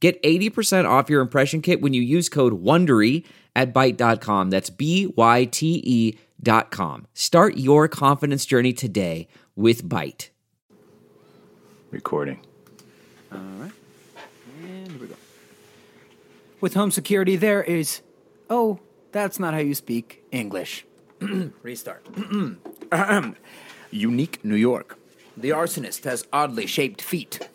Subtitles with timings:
[0.00, 3.24] Get 80% off your impression kit when you use code WONDERY
[3.56, 4.50] at Byte.com.
[4.50, 7.06] That's B-Y-T-E dot com.
[7.14, 10.28] Start your confidence journey today with Byte.
[11.90, 12.40] Recording.
[13.32, 13.72] All right.
[14.62, 15.14] And here we go.
[16.60, 18.02] With home security, there is.
[18.48, 18.78] Oh,
[19.10, 20.84] that's not how you speak English.
[21.62, 22.06] Restart.
[23.90, 24.98] Unique New York.
[25.36, 27.48] The arsonist has oddly shaped feet.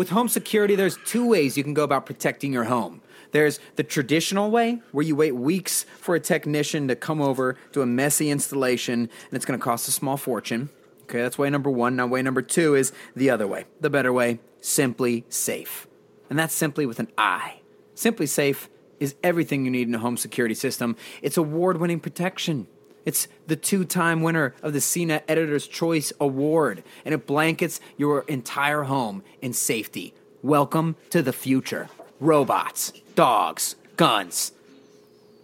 [0.00, 3.02] With home security, there's two ways you can go about protecting your home.
[3.32, 7.82] There's the traditional way, where you wait weeks for a technician to come over, do
[7.82, 10.70] a messy installation, and it's going to cost a small fortune.
[11.02, 11.96] Okay, that's way number one.
[11.96, 15.84] Now, way number two is the other way, the better way, SimpliSafe.
[16.30, 17.60] And that's simply with an I.
[17.94, 18.68] SimpliSafe
[19.00, 20.96] is everything you need in a home security system.
[21.20, 22.68] It's award winning protection.
[23.04, 28.22] It's the two time winner of the CNET Editor's Choice Award, and it blankets your
[28.22, 30.14] entire home in safety.
[30.42, 31.88] Welcome to the future.
[32.20, 34.52] Robots, dogs, guns.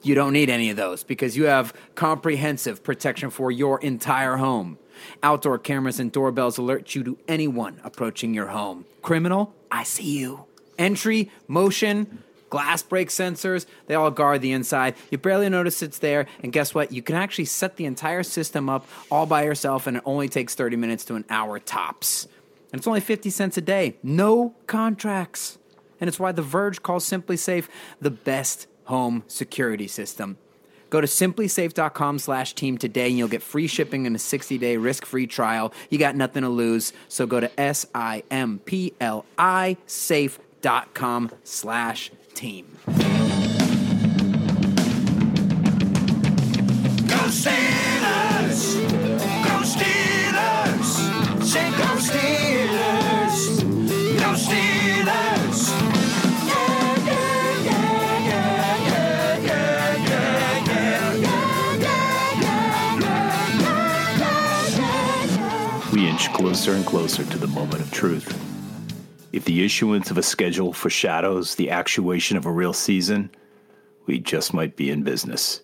[0.02, 4.78] You don't need any of those because you have comprehensive protection for your entire home.
[5.22, 8.84] Outdoor cameras and doorbells alert you to anyone approaching your home.
[9.02, 10.44] Criminal, I see you.
[10.78, 12.22] Entry, motion,
[12.56, 14.94] glass break sensors, they all guard the inside.
[15.10, 16.90] You barely notice it's there, and guess what?
[16.90, 20.54] You can actually set the entire system up all by yourself, and it only takes
[20.54, 22.26] 30 minutes to an hour tops.
[22.72, 23.98] And it's only 50 cents a day.
[24.02, 25.58] No contracts.
[26.00, 27.66] And it's why The Verge calls SimpliSafe
[28.00, 30.38] the best home security system.
[30.88, 34.78] Go to simplisafe.com slash team today and you'll get free shipping and a 60 day
[34.78, 35.74] risk free trial.
[35.90, 36.94] You got nothing to lose.
[37.08, 42.66] So go to S I M P L I safe.com slash team.
[42.84, 42.92] Go
[47.32, 48.60] Steelers!
[49.46, 50.88] Go Steelers!
[51.42, 53.38] Say go Steelers!
[54.20, 55.60] Go Steelers!
[56.46, 57.32] Yeah, yeah,
[57.64, 59.08] yeah, yeah, yeah,
[59.38, 61.56] yeah, yeah, yeah, yeah, yeah,
[62.20, 62.70] yeah,
[64.78, 65.90] yeah.
[65.94, 68.45] We inch closer and closer to the moment of truth.
[69.36, 73.28] If the issuance of a schedule foreshadows the actuation of a real season,
[74.06, 75.60] we just might be in business.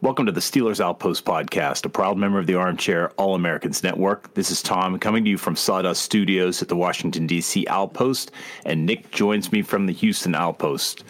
[0.00, 4.34] Welcome to the Steelers Outpost podcast, a proud member of the Armchair All Americans Network.
[4.34, 7.68] This is Tom coming to you from Sawdust Studios at the Washington, D.C.
[7.68, 8.32] Outpost,
[8.64, 11.04] and Nick joins me from the Houston Outpost.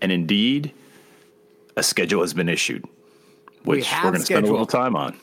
[0.00, 0.72] And indeed,
[1.76, 2.86] a schedule has been issued,
[3.66, 5.14] We which have we're going to spend a little time on.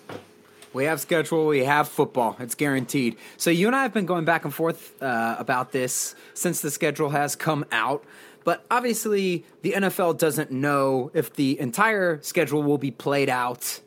[0.74, 2.38] We have schedule, we have football.
[2.40, 3.18] It's guaranteed.
[3.38, 6.72] So you and I have been going back and forth uh, about this since the
[6.72, 8.06] schedule has come out.
[8.44, 13.82] But obviously, the NFL doesn't know if the entire schedule will be played out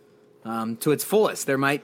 [0.45, 1.47] um, to its fullest.
[1.47, 1.83] There might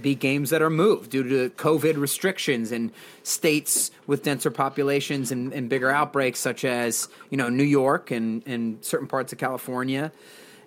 [0.00, 2.92] be games that are moved due to COVID restrictions in
[3.22, 8.42] states with denser populations and, and bigger outbreaks, such as you know New York and,
[8.46, 10.10] and certain parts of California.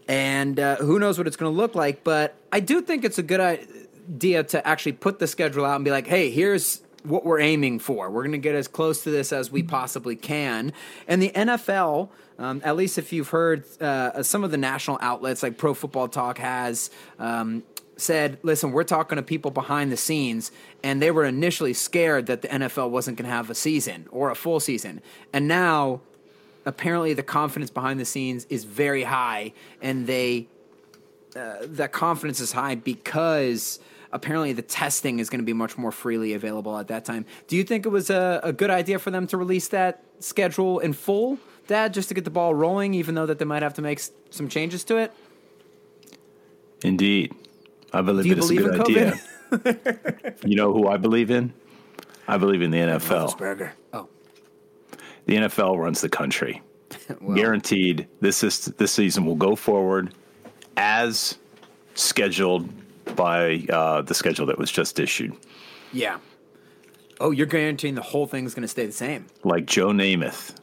[0.08, 2.04] And uh, who knows what it's going to look like?
[2.04, 5.86] But I do think it's a good idea to actually put the schedule out and
[5.86, 8.10] be like, hey, here's what we're aiming for.
[8.10, 10.74] We're going to get as close to this as we possibly can.
[11.08, 15.44] And the NFL, um, at least if you've heard uh, some of the national outlets
[15.44, 16.90] like Pro Football Talk has.
[17.20, 17.64] Um,
[17.98, 20.52] said, listen, we're talking to people behind the scenes,
[20.84, 24.30] and they were initially scared that the NFL wasn't going to have a season or
[24.30, 25.02] a full season.
[25.32, 26.02] And now,
[26.66, 30.48] apparently, the confidence behind the scenes is very high, and they
[31.36, 33.80] uh, that confidence is high because
[34.14, 37.25] apparently the testing is going to be much more freely available at that time.
[37.48, 40.80] Do you think it was a, a good idea for them to release that schedule
[40.80, 41.38] in full,
[41.68, 44.00] Dad, just to get the ball rolling, even though that they might have to make
[44.00, 45.12] s- some changes to it?
[46.84, 47.34] Indeed.
[47.92, 48.89] I believe Do you it is a believe good
[49.54, 49.68] in
[50.28, 50.36] idea.
[50.45, 51.54] you know who I believe in?
[52.28, 53.36] I believe in the NFL.
[53.94, 54.07] Oh,
[55.25, 56.62] The NFL runs the country.
[57.22, 60.13] well, Guaranteed this is this season will go forward
[60.78, 61.38] as
[61.96, 62.69] scheduled
[63.16, 65.34] by uh, the schedule that was just issued.
[65.94, 66.18] yeah.
[67.22, 69.25] Oh, you're guaranteeing the whole thing's going to stay the same.
[69.46, 70.54] Like Joe Namath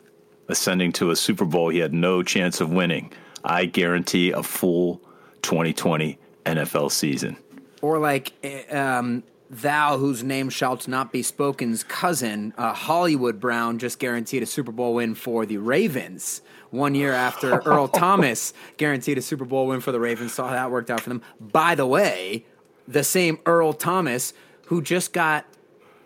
[0.48, 3.10] ascending to a Super Bowl he had no chance of winning.
[3.44, 5.00] I guarantee a full
[5.42, 7.36] 2020 NFL season.
[7.80, 13.78] or like eh, um, thou whose name shalt not be spoken's cousin, uh, Hollywood Brown,
[13.78, 16.40] just guaranteed a Super Bowl win for the Ravens.
[16.70, 20.54] One year after Earl Thomas guaranteed a Super Bowl win for the Ravens, saw how
[20.54, 21.20] that worked out for them.
[21.38, 22.46] By the way,
[22.88, 24.32] the same Earl Thomas
[24.66, 25.44] who just got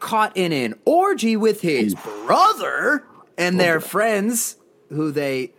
[0.00, 3.04] caught in an orgy with his brother
[3.38, 4.56] and their friends,
[4.88, 5.52] who they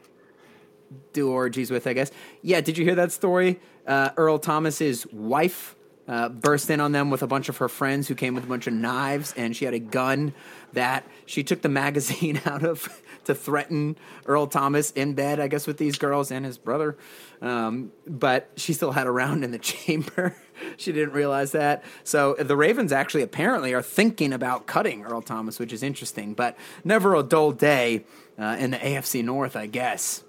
[1.14, 2.12] do orgies with, I guess.
[2.42, 3.62] Yeah, did you hear that story?
[3.86, 5.77] Uh, Earl Thomas's wife
[6.08, 8.48] uh, burst in on them with a bunch of her friends who came with a
[8.48, 10.34] bunch of knives, and she had a gun
[10.74, 15.68] that she took the magazine out of to threaten Earl Thomas in bed, I guess,
[15.68, 16.98] with these girls and his brother.
[17.42, 20.36] Um, but she still had a round in the chamber.
[20.78, 21.84] she didn't realize that.
[22.04, 26.58] So the Ravens actually apparently are thinking about cutting Earl Thomas, which is interesting, but
[26.84, 28.06] never a dull day
[28.40, 30.24] uh, in the AFC North, I guess.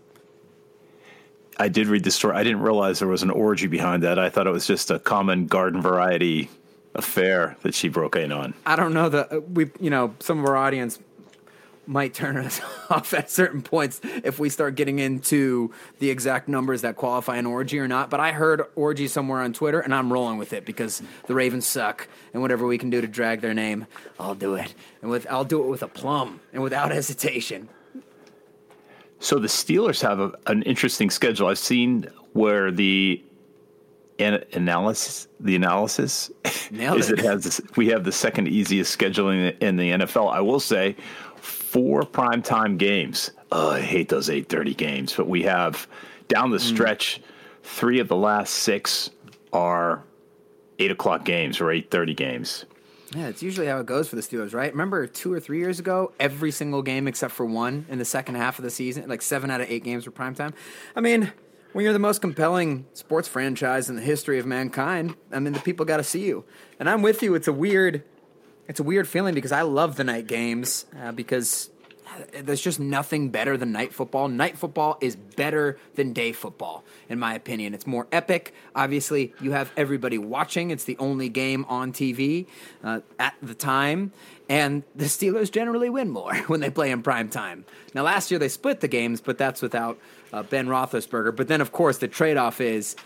[1.58, 2.36] I did read the story.
[2.36, 4.18] I didn't realize there was an orgy behind that.
[4.18, 6.48] I thought it was just a common garden variety
[6.94, 8.54] affair that she broke in on.
[8.64, 10.98] I don't know that uh, we you know some of our audience
[11.86, 12.60] might turn us
[12.90, 17.46] off at certain points if we start getting into the exact numbers that qualify an
[17.46, 18.10] orgy or not.
[18.10, 21.66] But I heard orgy somewhere on Twitter, and I'm rolling with it because the Ravens
[21.66, 23.86] suck, and whatever we can do to drag their name,
[24.20, 27.68] I'll do it, and with I'll do it with a plum and without hesitation.
[29.20, 31.48] So the Steelers have a, an interesting schedule.
[31.48, 33.22] I've seen where the
[34.18, 36.30] an- analysis, the analysis
[36.70, 37.18] Nailed is it.
[37.18, 40.30] it has this, we have the second easiest scheduling in the NFL.
[40.32, 40.96] I will say
[41.36, 43.30] four primetime games.
[43.50, 45.86] Oh, I hate those eight thirty games, but we have
[46.28, 46.60] down the mm.
[46.60, 47.20] stretch
[47.62, 49.10] three of the last six
[49.52, 50.04] are
[50.78, 52.66] eight o'clock games or eight thirty games.
[53.14, 54.70] Yeah, it's usually how it goes for the Steelers, right?
[54.70, 58.34] Remember two or three years ago, every single game except for one in the second
[58.34, 60.52] half of the season, like seven out of eight games were primetime.
[60.94, 61.32] I mean,
[61.72, 65.60] when you're the most compelling sports franchise in the history of mankind, I mean, the
[65.60, 66.44] people got to see you.
[66.78, 67.34] And I'm with you.
[67.34, 68.04] It's a weird,
[68.66, 71.70] it's a weird feeling because I love the night games uh, because
[72.42, 74.28] there's just nothing better than night football.
[74.28, 77.74] Night football is better than day football, in my opinion.
[77.74, 78.54] It's more epic.
[78.74, 80.70] Obviously, you have everybody watching.
[80.70, 82.46] It's the only game on TV
[82.82, 84.12] uh, at the time.
[84.48, 87.64] And the Steelers generally win more when they play in prime time.
[87.94, 89.98] Now, last year they split the games, but that's without
[90.32, 91.34] uh, Ben Roethlisberger.
[91.34, 92.96] But then, of course, the trade off is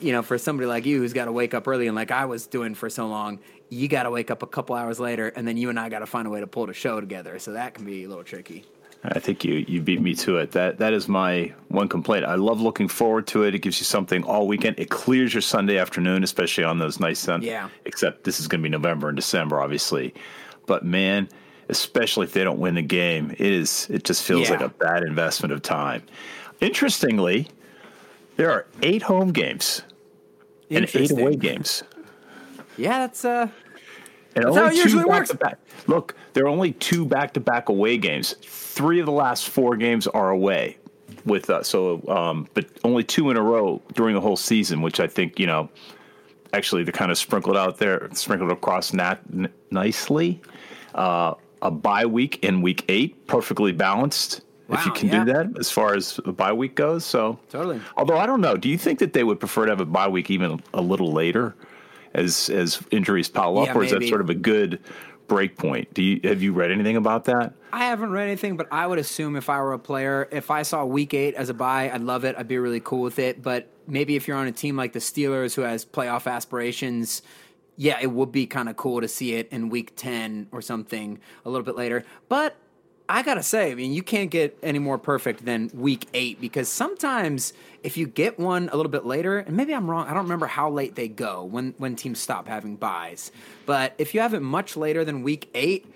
[0.00, 2.24] you know, for somebody like you who's got to wake up early and like I
[2.26, 3.38] was doing for so long,
[3.68, 6.00] you got to wake up a couple hours later, and then you and I got
[6.00, 7.38] to find a way to pull the show together.
[7.38, 8.64] So that can be a little tricky.
[9.04, 10.52] I think you you beat me to it.
[10.52, 12.24] That that is my one complaint.
[12.24, 13.54] I love looking forward to it.
[13.54, 14.78] It gives you something all weekend.
[14.80, 17.42] It clears your Sunday afternoon, especially on those nice sun.
[17.42, 17.68] Yeah.
[17.84, 20.12] Except this is going to be November and December, obviously.
[20.66, 21.28] But man,
[21.68, 24.52] especially if they don't win the game, it is it just feels Yeah.
[24.56, 26.02] like a bad investment of time.
[26.60, 27.48] Interestingly,
[28.36, 29.82] there are eight home games
[30.70, 31.82] and eight away games.
[32.76, 33.48] Yeah, that's uh,
[34.34, 35.32] And That's only how it two usually works.
[35.86, 38.34] Look, there are only two back-to-back away games.
[38.42, 40.76] Three of the last four games are away
[41.24, 41.68] with us.
[41.68, 45.38] So, um, but only two in a row during the whole season, which I think
[45.38, 45.68] you know,
[46.52, 50.40] actually they're kind of sprinkled out there, sprinkled across nat- n- nicely.
[50.94, 54.42] Uh, a bye week in week eight, perfectly balanced.
[54.68, 55.24] If you can yeah.
[55.24, 57.80] do that as far as a bye week goes, so Totally.
[57.96, 60.08] Although I don't know, do you think that they would prefer to have a bye
[60.08, 61.54] week even a little later,
[62.14, 64.80] as as injuries pile up, Yeah, or is that sort of a good
[65.28, 65.92] break point?
[65.94, 67.52] Do you have you read anything about that?
[67.72, 70.62] I haven't read anything, but I would assume if I were a player, if I
[70.62, 72.34] saw week eight as a bye, I'd love it.
[72.38, 73.42] I'd be really cool with it.
[73.42, 77.22] But maybe if you're on a team like the Steelers who has playoff aspirations,
[77.76, 81.20] yeah, it would be kind of cool to see it in week 10 or something
[81.44, 82.04] a little bit later.
[82.28, 82.56] But
[83.08, 86.68] I gotta say, I mean, you can't get any more perfect than week eight because
[86.68, 90.24] sometimes if you get one a little bit later, and maybe I'm wrong, I don't
[90.24, 93.30] remember how late they go when when teams stop having byes.
[93.64, 95.86] But if you have it much later than week eight,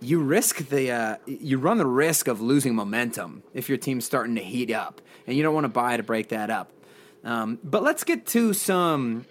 [0.00, 4.36] you risk the uh, you run the risk of losing momentum if your team's starting
[4.36, 6.70] to heat up, and you don't want to bye to break that up.
[7.24, 9.26] Um, but let's get to some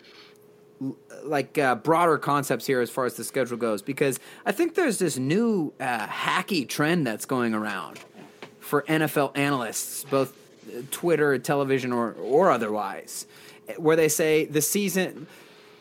[1.25, 4.99] like uh, broader concepts here as far as the schedule goes, because I think there's
[4.99, 7.99] this new uh, hacky trend that's going around
[8.59, 10.35] for NFL analysts, both
[10.67, 13.25] uh, Twitter, television, or or otherwise,
[13.77, 15.27] where they say the season.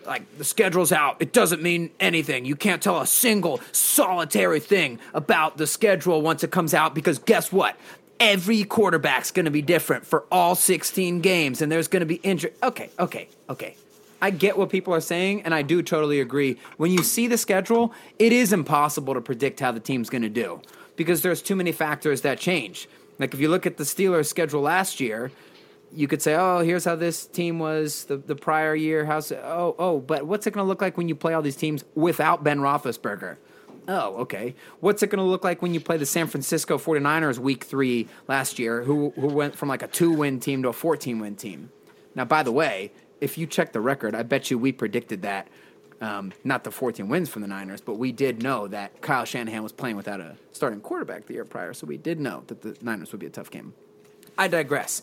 [0.06, 2.44] Like the schedule's out, it doesn't mean anything.
[2.44, 7.18] You can't tell a single solitary thing about the schedule once it comes out because
[7.20, 7.74] guess what?
[8.20, 12.16] Every quarterback's going to be different for all 16 games, and there's going to be
[12.16, 12.52] injury.
[12.62, 13.76] Okay, okay, okay.
[14.24, 16.56] I get what people are saying, and I do totally agree.
[16.78, 20.30] When you see the schedule, it is impossible to predict how the team's going to
[20.30, 20.62] do
[20.96, 22.88] because there's too many factors that change.
[23.18, 25.30] Like if you look at the Steelers' schedule last year,
[25.92, 29.04] you could say, oh, here's how this team was the, the prior year.
[29.04, 29.42] How's it?
[29.44, 31.84] Oh, oh, but what's it going to look like when you play all these teams
[31.94, 33.36] without Ben Roethlisberger?
[33.88, 34.54] Oh, okay.
[34.80, 38.08] What's it going to look like when you play the San Francisco 49ers week three
[38.26, 41.36] last year, who, who went from like a two win team to a 14 win
[41.36, 41.68] team?
[42.14, 42.92] Now, by the way,
[43.24, 45.48] if you check the record, I bet you we predicted that.
[46.00, 49.62] Um, not the 14 wins from the Niners, but we did know that Kyle Shanahan
[49.62, 52.76] was playing without a starting quarterback the year prior, so we did know that the
[52.82, 53.72] Niners would be a tough game.
[54.36, 55.00] I digress.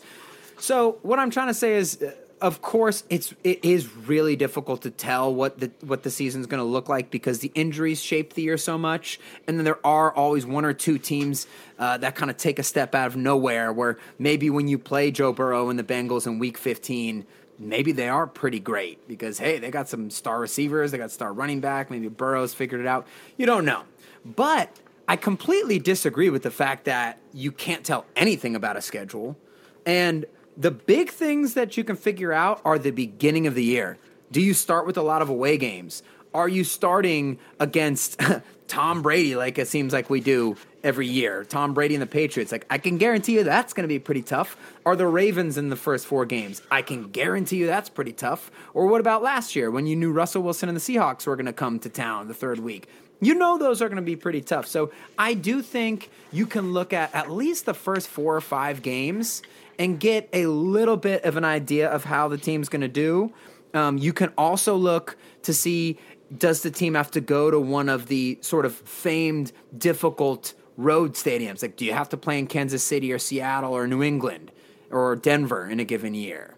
[0.58, 4.82] So what I'm trying to say is, uh, of course, it's it is really difficult
[4.82, 8.34] to tell what the what the season's going to look like because the injuries shape
[8.34, 11.46] the year so much, and then there are always one or two teams
[11.78, 13.72] uh, that kind of take a step out of nowhere.
[13.72, 17.24] Where maybe when you play Joe Burrow and the Bengals in Week 15,
[17.58, 21.32] maybe they are pretty great because hey, they got some star receivers, they got star
[21.32, 21.90] running back.
[21.90, 23.06] Maybe Burrow's figured it out.
[23.36, 23.82] You don't know,
[24.24, 24.78] but
[25.08, 29.36] I completely disagree with the fact that you can't tell anything about a schedule.
[29.84, 33.98] And the big things that you can figure out are the beginning of the year.
[34.30, 36.02] Do you start with a lot of away games?
[36.34, 38.20] Are you starting against
[38.68, 41.44] Tom Brady like it seems like we do every year?
[41.44, 42.52] Tom Brady and the Patriots.
[42.52, 44.56] Like I can guarantee you that's going to be pretty tough.
[44.84, 46.62] Are the Ravens in the first 4 games?
[46.70, 48.50] I can guarantee you that's pretty tough.
[48.74, 51.46] Or what about last year when you knew Russell Wilson and the Seahawks were going
[51.46, 52.88] to come to town the third week?
[53.20, 54.66] You know those are going to be pretty tough.
[54.66, 58.82] So I do think you can look at at least the first 4 or 5
[58.82, 59.42] games
[59.78, 63.32] and get a little bit of an idea of how the team's going to do.
[63.74, 65.98] Um, you can also look to see
[66.36, 71.14] does the team have to go to one of the sort of famed, difficult road
[71.14, 71.62] stadiums?
[71.62, 74.50] Like, do you have to play in Kansas City or Seattle or New England
[74.90, 76.54] or Denver in a given year?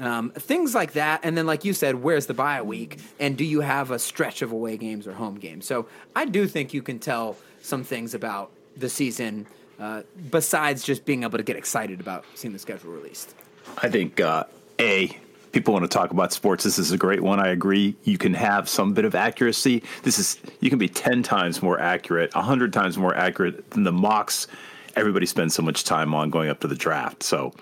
[0.00, 1.20] Um, things like that.
[1.22, 2.98] And then, like you said, where's the bye week?
[3.20, 5.66] And do you have a stretch of away games or home games?
[5.66, 9.46] So I do think you can tell some things about the season
[9.78, 13.34] uh, besides just being able to get excited about seeing the schedule released.
[13.78, 14.44] I think uh,
[14.80, 15.16] a
[15.54, 16.64] people want to talk about sports.
[16.64, 17.38] This is a great one.
[17.38, 17.94] I agree.
[18.02, 19.84] You can have some bit of accuracy.
[20.02, 23.92] This is you can be ten times more accurate, hundred times more accurate than the
[23.92, 24.48] mocks.
[24.96, 27.22] Everybody spends so much time on going up to the draft.
[27.22, 27.54] So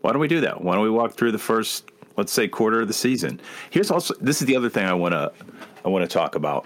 [0.00, 0.62] why don't we do that?
[0.62, 3.40] Why don't we walk through the first, let's say, quarter of the season?
[3.70, 5.32] Here's also this is the other thing I want to
[5.84, 6.64] I want to talk about.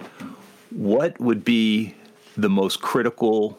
[0.70, 1.94] What would be
[2.37, 3.58] the most critical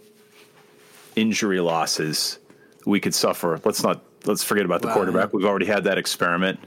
[1.16, 2.38] injury losses
[2.86, 3.60] we could suffer?
[3.66, 4.94] Let's not let's forget about the Wow.
[4.96, 5.34] quarterback.
[5.34, 6.60] We've already had that experiment.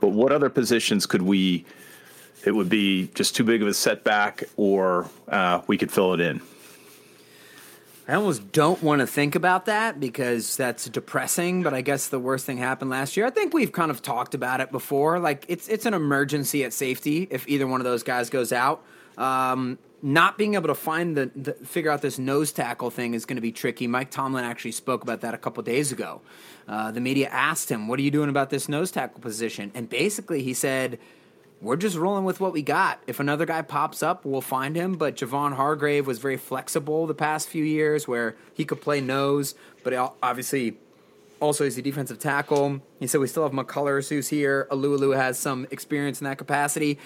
[0.00, 1.64] But what other positions could we?
[2.44, 6.20] It would be just too big of a setback, or uh, we could fill it
[6.20, 6.40] in.
[8.08, 11.62] I almost don't want to think about that because that's depressing.
[11.62, 13.26] But I guess the worst thing happened last year.
[13.26, 15.18] I think we've kind of talked about it before.
[15.20, 18.82] Like it's it's an emergency at safety if either one of those guys goes out.
[19.18, 23.26] Um, not being able to find the, the figure out this nose tackle thing is
[23.26, 23.86] going to be tricky.
[23.86, 26.22] Mike Tomlin actually spoke about that a couple days ago.
[26.66, 29.88] Uh, the media asked him, "What are you doing about this nose tackle position?" And
[29.88, 30.98] basically, he said
[31.60, 33.00] we're just rolling with what we got.
[33.06, 34.94] If another guy pops up, we'll find him.
[34.94, 39.54] But Javon Hargrave was very flexible the past few years where he could play nose,
[39.84, 39.92] but
[40.22, 40.78] obviously
[41.38, 42.80] also he's a defensive tackle.
[42.98, 44.68] He said we still have McCullers who's here.
[44.70, 46.98] Alualu has some experience in that capacity.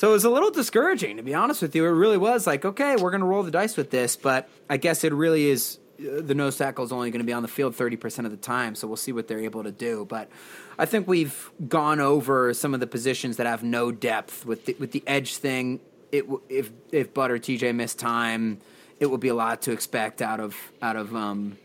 [0.00, 1.84] So it was a little discouraging, to be honest with you.
[1.84, 4.78] It really was like, okay, we're going to roll the dice with this, but I
[4.78, 7.48] guess it really is uh, the nose tackle is only going to be on the
[7.48, 10.06] field 30% of the time, so we'll see what they're able to do.
[10.08, 10.30] But
[10.78, 14.74] I think we've gone over some of the positions that have no depth with the,
[14.78, 15.80] with the edge thing.
[16.10, 18.62] It if if Butter TJ missed time,
[19.00, 21.58] it would be a lot to expect out of out of um,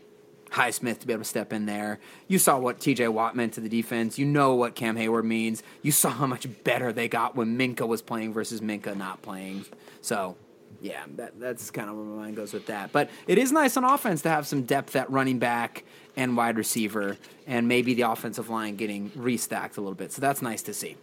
[0.56, 2.00] Highsmith to be able to step in there.
[2.28, 4.18] You saw what TJ Watt meant to the defense.
[4.18, 5.62] You know what Cam Hayward means.
[5.82, 9.66] You saw how much better they got when Minkah was playing versus Minkah not playing.
[10.00, 10.34] So,
[10.80, 12.90] yeah, that, that's kind of where my mind goes with that.
[12.90, 15.84] But it is nice on offense to have some depth at running back
[16.16, 20.12] and wide receiver, and maybe the offensive line getting restacked a little bit.
[20.12, 20.96] So that's nice to see.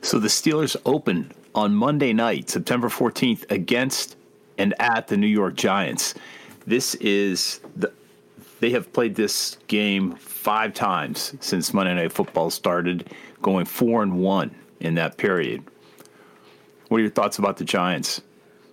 [0.00, 4.16] So the Steelers open on Monday night, September 14th, against
[4.58, 6.14] and at the New York Giants.
[6.66, 7.92] This is the
[8.62, 13.10] they have played this game five times since Monday Night Football started,
[13.42, 15.64] going four and one in that period.
[16.86, 18.22] What are your thoughts about the Giants?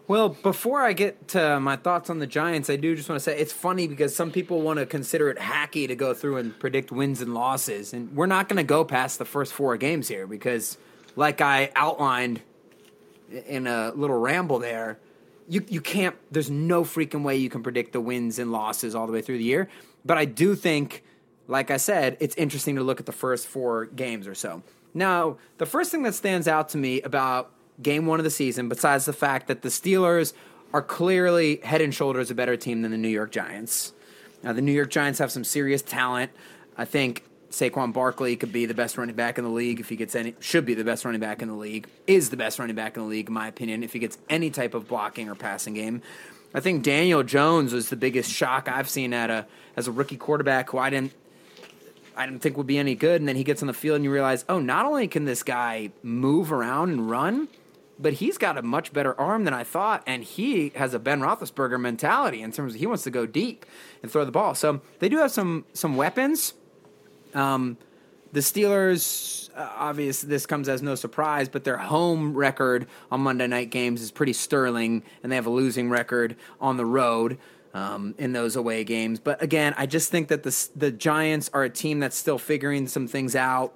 [0.07, 3.23] Well, before I get to my thoughts on the Giants, I do just want to
[3.23, 6.57] say it's funny because some people want to consider it hacky to go through and
[6.59, 7.91] predict wins and losses.
[7.91, 10.77] And we're not going to go past the first four games here because,
[11.15, 12.41] like I outlined
[13.47, 14.99] in a little ramble there,
[15.49, 19.07] you, you can't, there's no freaking way you can predict the wins and losses all
[19.07, 19.67] the way through the year.
[20.05, 21.03] But I do think,
[21.47, 24.61] like I said, it's interesting to look at the first four games or so.
[24.93, 27.51] Now, the first thing that stands out to me about
[27.81, 30.33] game one of the season, besides the fact that the Steelers
[30.71, 33.93] are clearly head and shoulders a better team than the New York Giants.
[34.43, 36.31] Now, the New York Giants have some serious talent.
[36.77, 39.95] I think Saquon Barkley could be the best running back in the league if he
[39.95, 40.35] gets any.
[40.39, 41.87] Should be the best running back in the league.
[42.07, 44.49] Is the best running back in the league, in my opinion, if he gets any
[44.49, 46.01] type of blocking or passing game.
[46.53, 50.17] I think Daniel Jones was the biggest shock I've seen at a as a rookie
[50.17, 51.13] quarterback who I didn't
[52.15, 53.21] I didn't think would be any good.
[53.21, 55.41] And then he gets on the field and you realize, oh, not only can this
[55.41, 57.47] guy move around and run,
[57.97, 61.19] but he's got a much better arm than I thought, and he has a Ben
[61.19, 63.65] Roethlisberger mentality in terms of he wants to go deep
[64.01, 64.55] and throw the ball.
[64.55, 66.53] So they do have some some weapons.
[67.33, 67.77] Um,
[68.31, 73.47] the Steelers, uh, obvious, this comes as no surprise, but their home record on Monday
[73.47, 77.39] night games is pretty sterling, and they have a losing record on the road
[77.73, 79.19] um, in those away games.
[79.19, 82.87] But again, I just think that the the Giants are a team that's still figuring
[82.87, 83.73] some things out.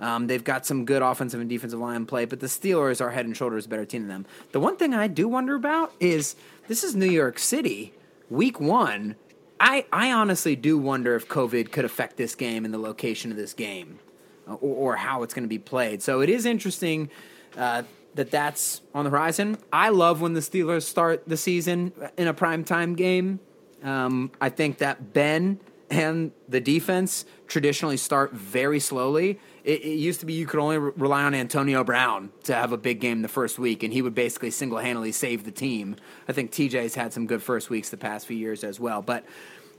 [0.00, 3.26] Um, they've got some good offensive and defensive line play, but the Steelers are head
[3.26, 4.26] and shoulders a better team than them.
[4.52, 6.34] The one thing I do wonder about is
[6.68, 7.94] this is New York City,
[8.28, 9.16] week one.
[9.60, 13.36] I, I honestly do wonder if COVID could affect this game and the location of
[13.36, 13.98] this game
[14.46, 16.02] or, or how it's going to be played.
[16.02, 17.10] So it is interesting
[17.56, 17.84] uh,
[18.14, 19.58] that that's on the horizon.
[19.72, 23.40] I love when the Steelers start the season in a primetime game.
[23.82, 29.38] Um, I think that Ben and the defense traditionally start very slowly.
[29.64, 32.72] It, it used to be you could only re- rely on Antonio Brown to have
[32.72, 35.96] a big game the first week, and he would basically single handedly save the team.
[36.28, 39.02] I think TJ's had some good first weeks the past few years as well.
[39.02, 39.24] But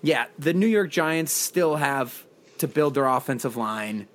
[0.02, 2.26] yeah, the New York Giants still have
[2.58, 4.08] to build their offensive line.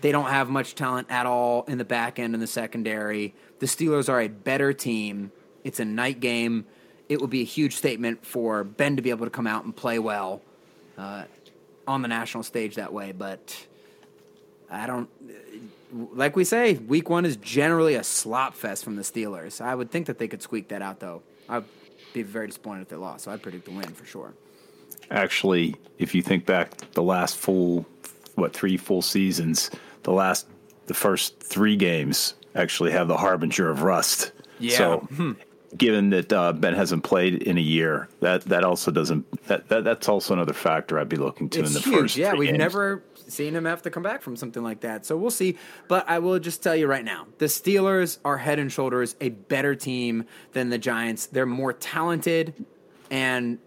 [0.00, 3.34] They don't have much talent at all in the back end and the secondary.
[3.58, 5.32] The Steelers are a better team.
[5.64, 6.66] It's a night game.
[7.08, 9.74] It would be a huge statement for Ben to be able to come out and
[9.74, 10.42] play well
[10.96, 11.24] uh,
[11.86, 13.12] on the national stage that way.
[13.12, 13.66] But
[14.70, 15.08] I don't.
[15.22, 15.32] Uh,
[16.12, 19.60] like we say, week one is generally a slop fest from the Steelers.
[19.60, 21.22] I would think that they could squeak that out, though.
[21.48, 21.64] I'd
[22.12, 23.24] be very disappointed if they lost.
[23.24, 24.34] So I'd predict the win for sure.
[25.10, 27.86] Actually, if you think back the last full,
[28.34, 29.70] what, three full seasons,
[30.02, 30.46] the last,
[30.86, 34.32] the first three games actually have the harbinger of rust.
[34.58, 34.76] Yeah.
[34.76, 35.32] So, hmm.
[35.76, 39.84] Given that uh, Ben hasn't played in a year, that that also doesn't that, that
[39.84, 42.00] that's also another factor I'd be looking to it's in the huge.
[42.00, 42.16] first.
[42.16, 42.58] Yeah, three we've games.
[42.58, 45.04] never seen him have to come back from something like that.
[45.04, 45.58] So we'll see.
[45.86, 49.28] But I will just tell you right now, the Steelers are head and shoulders a
[49.28, 51.26] better team than the Giants.
[51.26, 52.54] They're more talented
[53.10, 53.58] and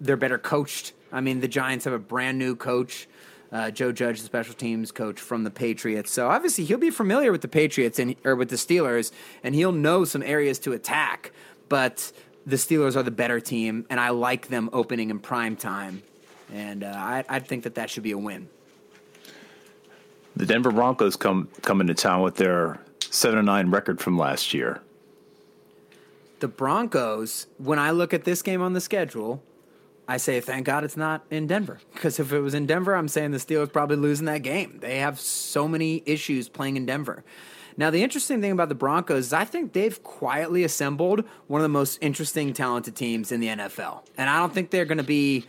[0.00, 0.92] they're better coached.
[1.12, 3.08] I mean, the Giants have a brand new coach.
[3.52, 6.12] Uh, Joe Judge, the special teams coach from the Patriots.
[6.12, 9.10] So obviously he'll be familiar with the Patriots and or with the Steelers,
[9.42, 11.32] and he'll know some areas to attack.
[11.68, 12.12] But
[12.46, 16.02] the Steelers are the better team, and I like them opening in prime time.
[16.52, 18.48] And uh, I, I think that that should be a win.
[20.36, 24.54] The Denver Broncos come come into town with their seven and nine record from last
[24.54, 24.80] year.
[26.38, 29.42] The Broncos, when I look at this game on the schedule,
[30.10, 31.78] I say, thank God it's not in Denver.
[31.94, 34.78] Because if it was in Denver, I'm saying the Steelers probably losing that game.
[34.80, 37.22] They have so many issues playing in Denver.
[37.76, 41.62] Now, the interesting thing about the Broncos is I think they've quietly assembled one of
[41.62, 44.02] the most interesting, talented teams in the NFL.
[44.16, 45.46] And I don't think they're going to be.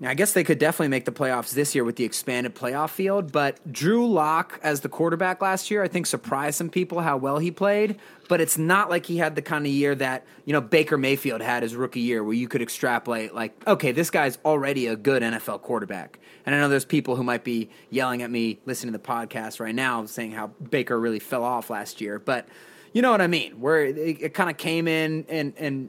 [0.00, 2.90] Now, I guess they could definitely make the playoffs this year with the expanded playoff
[2.90, 7.16] field, but Drew Lock as the quarterback last year, I think surprised some people how
[7.16, 7.98] well he played.
[8.28, 11.40] But it's not like he had the kind of year that, you know, Baker Mayfield
[11.40, 15.22] had his rookie year where you could extrapolate, like, okay, this guy's already a good
[15.22, 16.20] NFL quarterback.
[16.44, 19.60] And I know there's people who might be yelling at me listening to the podcast
[19.60, 22.18] right now saying how Baker really fell off last year.
[22.18, 22.46] But
[22.92, 25.88] you know what I mean, where it, it kind of came in and, and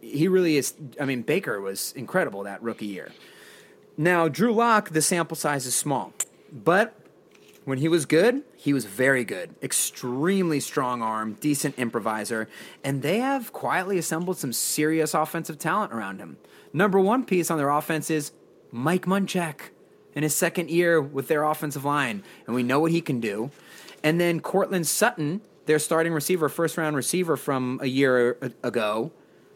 [0.00, 0.74] he really is.
[1.00, 3.12] I mean, Baker was incredible that rookie year.
[3.96, 6.12] Now, Drew Lock, the sample size is small,
[6.52, 6.94] but
[7.64, 9.54] when he was good, he was very good.
[9.62, 12.48] Extremely strong arm, decent improviser,
[12.82, 16.38] and they have quietly assembled some serious offensive talent around him.
[16.72, 18.32] Number one piece on their offense is
[18.70, 19.70] Mike Munchak
[20.14, 23.50] in his second year with their offensive line, and we know what he can do.
[24.02, 29.12] And then Courtland Sutton, their starting receiver, first round receiver from a year ago,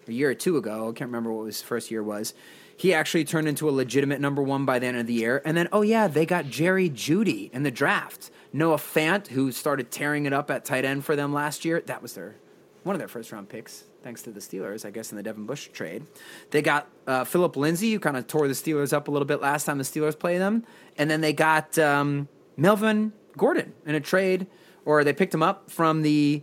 [0.08, 0.88] a year or two ago.
[0.88, 2.34] I can't remember what his first year was.
[2.76, 5.42] He actually turned into a legitimate number one by the end of the year.
[5.44, 8.30] And then, oh yeah, they got Jerry Jeudy in the draft.
[8.52, 11.80] Noah Fant, who started tearing it up at tight end for them last year.
[11.86, 12.36] That was their
[12.82, 15.46] one of their first round picks, thanks to the Steelers, I guess, in the Devin
[15.46, 16.04] Bush trade.
[16.50, 19.40] They got uh, Phillip Lindsay, who kind of tore the Steelers up a little bit
[19.40, 20.64] last time the Steelers played them.
[20.98, 24.46] And then they got um, Melvin Gordon in a trade,
[24.84, 26.42] or they picked him up from the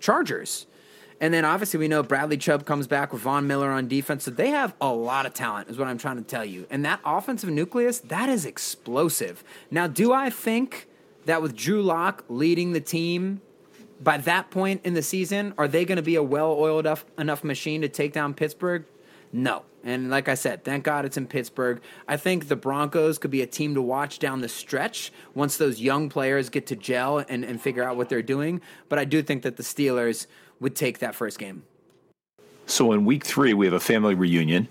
[0.00, 0.66] Chargers.
[1.20, 4.24] And then obviously we know Bradley Chubb comes back with Von Miller on defense.
[4.24, 6.66] So they have a lot of talent, is what I'm trying to tell you.
[6.68, 9.42] And that offensive nucleus, that is explosive.
[9.70, 10.88] Now, do I think
[11.24, 13.40] that with Drew Lock leading the team
[14.00, 17.06] by that point in the season, are they going to be a well oiled enough,
[17.16, 18.84] enough machine to take down Pittsburgh?
[19.32, 19.64] No.
[19.82, 21.80] And like I said, thank God it's in Pittsburgh.
[22.08, 25.80] I think the Broncos could be a team to watch down the stretch once those
[25.80, 28.60] young players get to gel and, and figure out what they're doing.
[28.88, 30.26] But I do think that the Steelers
[30.60, 31.64] would take that first game.
[32.66, 34.68] So in week three, we have a family reunion.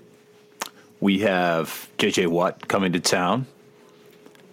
[0.99, 3.45] We have JJ Watt coming to town,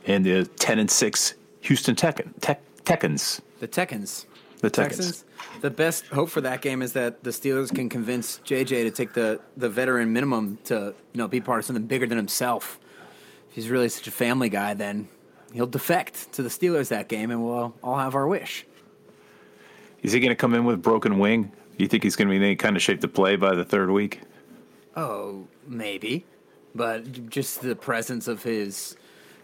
[0.06, 3.40] and the ten and six Houston Tekken, Tek, Tekkens.
[3.60, 4.26] The Tekkens.
[4.60, 4.72] The Tekkens.
[4.72, 5.24] Texans.
[5.60, 9.12] The best hope for that game is that the Steelers can convince JJ to take
[9.12, 12.78] the, the veteran minimum to you know be part of something bigger than himself.
[13.48, 15.08] If he's really such a family guy, then
[15.52, 18.64] he'll defect to the Steelers that game, and we'll all have our wish.
[20.02, 21.44] Is he going to come in with broken wing?
[21.44, 23.54] Do you think he's going to be in any kind of shape to play by
[23.54, 24.20] the third week?
[24.96, 26.26] Oh, maybe,
[26.74, 28.96] but just the presence of his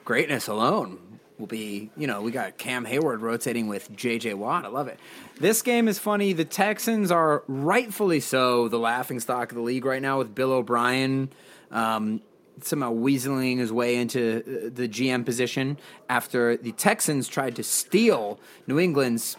[0.04, 0.98] greatness alone
[1.38, 1.90] will be.
[1.96, 4.34] You know, we got Cam Hayward rotating with J.J.
[4.34, 4.64] Watt.
[4.64, 4.98] I love it.
[5.40, 6.32] This game is funny.
[6.32, 10.52] The Texans are rightfully so the laughing stock of the league right now with Bill
[10.52, 11.30] O'Brien.
[11.70, 12.20] Um,
[12.62, 18.40] somehow weaseling his way into uh, the GM position after the Texans tried to steal
[18.66, 19.36] New England's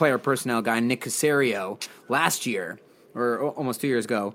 [0.00, 2.78] player personnel guy Nick Caserio last year
[3.14, 4.34] or almost two years ago.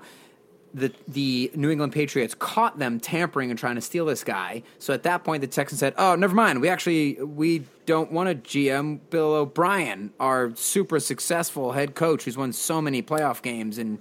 [0.76, 4.62] The the New England Patriots caught them tampering and trying to steal this guy.
[4.78, 6.62] So at that point, the Texans said, "Oh, never mind.
[6.62, 9.00] We actually we don't want a GM.
[9.10, 13.98] Bill O'Brien, our super successful head coach, who's won so many playoff games and."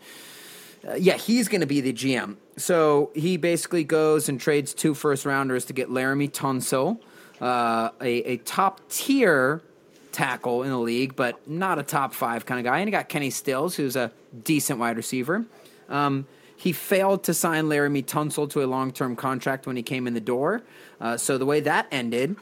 [0.87, 2.37] Uh, yeah, he's going to be the GM.
[2.59, 7.00] So he basically goes and trades two first rounders to get Laremy Tunsil,
[7.40, 9.62] uh, a, a top tier
[10.14, 12.79] tackle in the league, but not a top five kind of guy.
[12.79, 14.12] And he got Kenny Stills, who's a
[14.44, 15.44] decent wide receiver.
[15.88, 20.07] Um, he failed to sign Laremy Tunsil to a long term contract when he came
[20.07, 20.62] in the door.
[21.00, 22.37] Uh, so the way that ended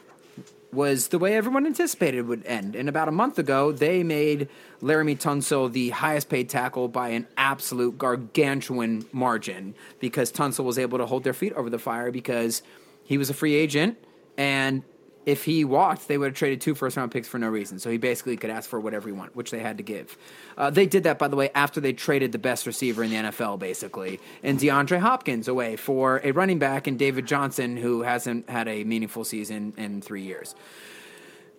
[0.71, 2.75] was the way everyone anticipated it would end.
[2.75, 4.49] And about a month ago, they made
[4.81, 10.97] Laremy Tunsil the highest paid tackle by an absolute gargantuan margin because Tunsil was able
[10.97, 12.63] to hold their feet over the fire because
[13.03, 13.97] he was a free agent.
[14.37, 14.83] And
[15.25, 17.79] if he walked, they would have traded two first round picks for no reason.
[17.79, 20.17] So he basically could ask for whatever he wanted, which they had to give.
[20.57, 23.15] Uh, they did that, by the way, after they traded the best receiver in the
[23.15, 28.49] NFL, basically, and DeAndre Hopkins away for a running back and David Johnson, who hasn't
[28.49, 30.55] had a meaningful season in three years.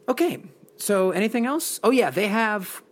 [0.08, 0.42] Okay,
[0.76, 1.80] so anything else?
[1.82, 2.82] Oh, yeah, they have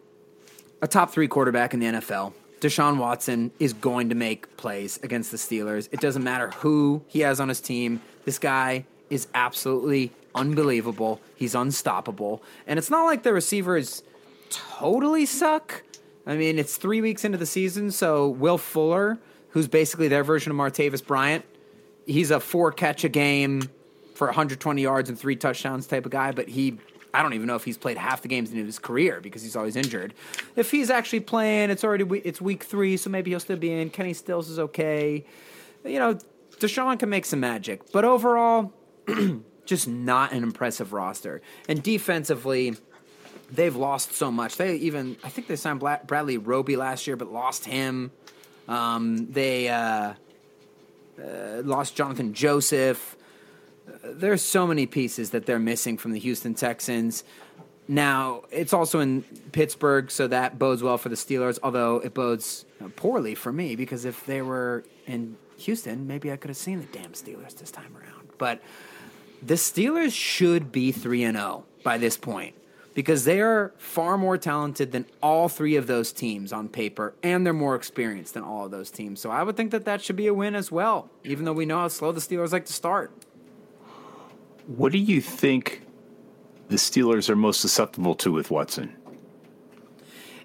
[0.80, 2.32] a top three quarterback in the NFL.
[2.60, 5.88] Deshaun Watson is going to make plays against the Steelers.
[5.90, 8.00] It doesn't matter who he has on his team.
[8.24, 11.20] This guy is absolutely unbelievable.
[11.36, 12.42] He's unstoppable.
[12.66, 14.02] And it's not like the receivers
[14.48, 15.82] totally suck.
[16.26, 19.18] I mean, it's three weeks into the season, so Will Fuller,
[19.50, 21.44] who's basically their version of Martavis Bryant,
[22.06, 23.68] he's a four catch a game
[24.14, 26.78] for 120 yards and three touchdowns type of guy, but he
[27.14, 29.54] I don't even know if he's played half the games in his career because he's
[29.54, 30.14] always injured.
[30.56, 33.90] If he's actually playing, it's already it's week three, so maybe he'll still be in.
[33.90, 35.26] Kenny Stills is okay.
[35.84, 36.18] You know,
[36.58, 38.72] Deshaun can make some magic, but overall,
[39.64, 41.40] just not an impressive roster.
[41.68, 42.76] And defensively,
[43.50, 44.56] they've lost so much.
[44.56, 48.10] They even I think they signed Bla- Bradley Roby last year, but lost him.
[48.68, 50.14] Um, they uh,
[51.18, 53.16] uh, lost Johnathan Joseph.
[54.04, 57.24] There's so many pieces that they're missing from the Houston Texans.
[57.88, 62.64] Now, it's also in Pittsburgh, so that bodes well for the Steelers, although it bodes
[62.94, 66.86] poorly for me because if they were in Houston, maybe I could have seen the
[66.86, 68.30] damn Steelers this time around.
[68.38, 68.62] But
[69.42, 72.54] the Steelers should be 3 and 0 by this point
[72.94, 77.44] because they are far more talented than all three of those teams on paper and
[77.44, 79.20] they're more experienced than all of those teams.
[79.20, 81.66] So I would think that that should be a win as well, even though we
[81.66, 83.12] know how slow the Steelers like to start.
[84.66, 85.82] What do you think
[86.68, 88.94] the Steelers are most susceptible to with Watson?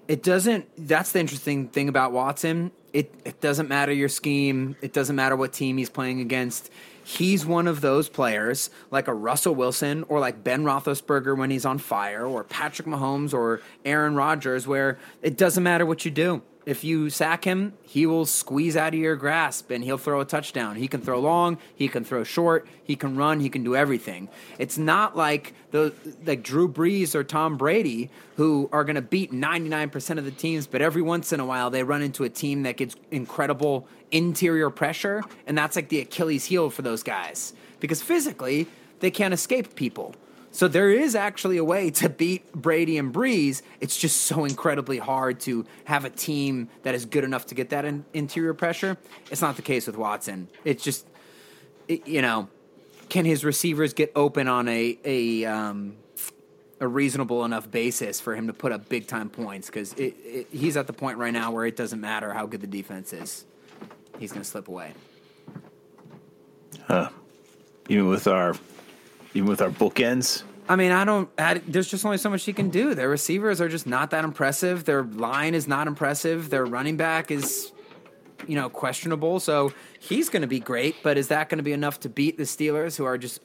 [0.08, 0.66] It doesn't.
[0.88, 2.72] That's the interesting thing about Watson.
[2.94, 4.74] It it doesn't matter your scheme.
[4.80, 6.70] It doesn't matter what team he's playing against.
[7.08, 11.64] He's one of those players, like a Russell Wilson or like Ben Roethlisberger when he's
[11.64, 16.42] on fire, or Patrick Mahomes or Aaron Rodgers, where it doesn't matter what you do.
[16.68, 20.26] If you sack him, he will squeeze out of your grasp and he'll throw a
[20.26, 20.76] touchdown.
[20.76, 24.28] He can throw long, he can throw short, he can run, he can do everything.
[24.58, 25.94] It's not like the
[26.26, 30.66] like Drew Brees or Tom Brady who are going to beat 99% of the teams,
[30.66, 34.68] but every once in a while they run into a team that gets incredible interior
[34.68, 38.66] pressure, and that's like the Achilles heel for those guys because physically
[39.00, 40.14] they can't escape people.
[40.50, 43.62] So there is actually a way to beat Brady and Brees.
[43.80, 47.70] It's just so incredibly hard to have a team that is good enough to get
[47.70, 48.96] that in, interior pressure.
[49.30, 50.48] It's not the case with Watson.
[50.64, 51.06] It's just,
[51.86, 52.48] it, you know,
[53.08, 55.96] can his receivers get open on a a um,
[56.80, 59.68] a reasonable enough basis for him to put up big time points?
[59.68, 59.94] Because
[60.50, 63.44] he's at the point right now where it doesn't matter how good the defense is.
[64.18, 64.92] he's going to slip away.
[66.86, 67.10] Huh.
[67.88, 68.54] Even with our,
[69.34, 70.42] even with our bookends.
[70.68, 71.30] I mean, I don't.
[71.38, 72.94] I, there's just only so much he can do.
[72.94, 74.84] Their receivers are just not that impressive.
[74.84, 76.50] Their line is not impressive.
[76.50, 77.72] Their running back is,
[78.46, 79.40] you know, questionable.
[79.40, 82.36] So he's going to be great, but is that going to be enough to beat
[82.36, 83.40] the Steelers, who are just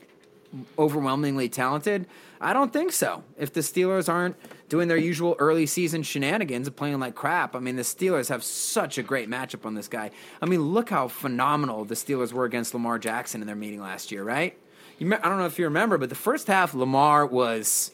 [0.78, 2.08] overwhelmingly talented?
[2.42, 3.24] I don't think so.
[3.38, 4.36] If the Steelers aren't
[4.68, 8.44] doing their usual early season shenanigans of playing like crap, I mean, the Steelers have
[8.44, 10.12] such a great matchup on this guy.
[10.42, 14.12] I mean, look how phenomenal the Steelers were against Lamar Jackson in their meeting last
[14.12, 14.58] year, right?
[15.12, 17.92] I don't know if you remember, but the first half, Lamar was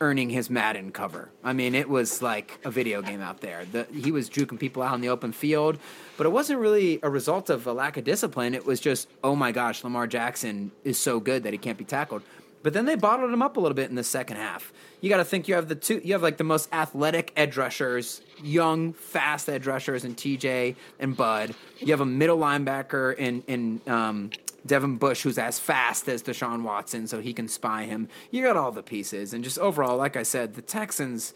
[0.00, 1.30] earning his Madden cover.
[1.44, 3.64] I mean, it was like a video game out there.
[3.70, 5.78] The, he was juking people out in the open field,
[6.16, 8.54] but it wasn't really a result of a lack of discipline.
[8.54, 11.84] It was just, oh my gosh, Lamar Jackson is so good that he can't be
[11.84, 12.22] tackled.
[12.64, 14.72] But then they bottled him up a little bit in the second half.
[15.00, 17.56] You got to think you have the two, you have like the most athletic edge
[17.56, 21.54] rushers, young, fast edge rushers in TJ and Bud.
[21.78, 24.30] You have a middle linebacker in in um,
[24.66, 28.08] Devin Bush who's as fast as Deshaun Watson, so he can spy him.
[28.30, 31.34] You got all the pieces, and just overall, like I said, the Texans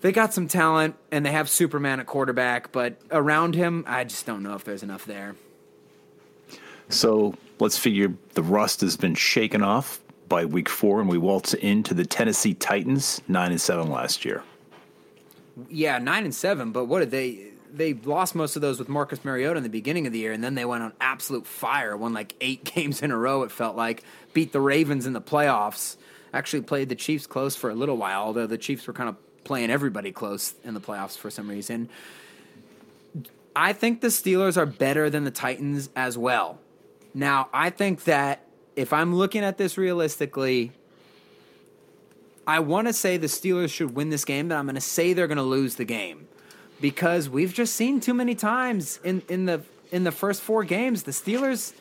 [0.00, 4.26] they got some talent and they have Superman at quarterback, but around him, I just
[4.26, 5.34] don't know if there's enough there.
[6.88, 11.54] So let's figure the rust has been shaken off by week four, and we waltz
[11.54, 14.42] into the Tennessee Titans, nine and seven last year.
[15.68, 17.52] Yeah, nine and seven, but what did they?
[17.76, 20.42] They lost most of those with Marcus Mariota in the beginning of the year, and
[20.42, 21.96] then they went on absolute fire.
[21.96, 23.42] Won like eight games in a row.
[23.42, 25.96] It felt like beat the Ravens in the playoffs.
[26.32, 29.16] Actually played the Chiefs close for a little while, although the Chiefs were kind of
[29.44, 31.88] playing everybody close in the playoffs for some reason.
[33.54, 36.58] I think the Steelers are better than the Titans as well.
[37.14, 40.72] Now, I think that if I'm looking at this realistically,
[42.46, 45.12] I want to say the Steelers should win this game, but I'm going to say
[45.12, 46.28] they're going to lose the game
[46.80, 49.62] because we've just seen too many times in, in the
[49.92, 51.72] in the first four games the Steelers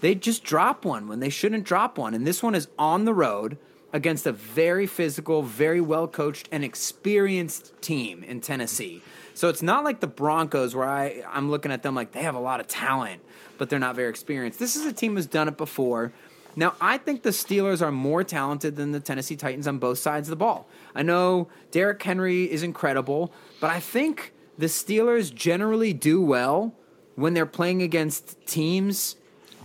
[0.00, 3.14] they just drop one when they shouldn't drop one, and this one is on the
[3.14, 3.58] road
[3.92, 9.02] against a very physical, very well coached, and experienced team in Tennessee.
[9.34, 12.34] So it's not like the Broncos where I, I'm looking at them like they have
[12.34, 13.22] a lot of talent,
[13.56, 14.58] but they're not very experienced.
[14.58, 16.12] This is a team who's done it before.
[16.56, 20.28] Now, I think the Steelers are more talented than the Tennessee Titans on both sides
[20.28, 20.68] of the ball.
[20.94, 26.74] I know Derrick Henry is incredible, but I think the Steelers generally do well
[27.14, 29.16] when they're playing against teams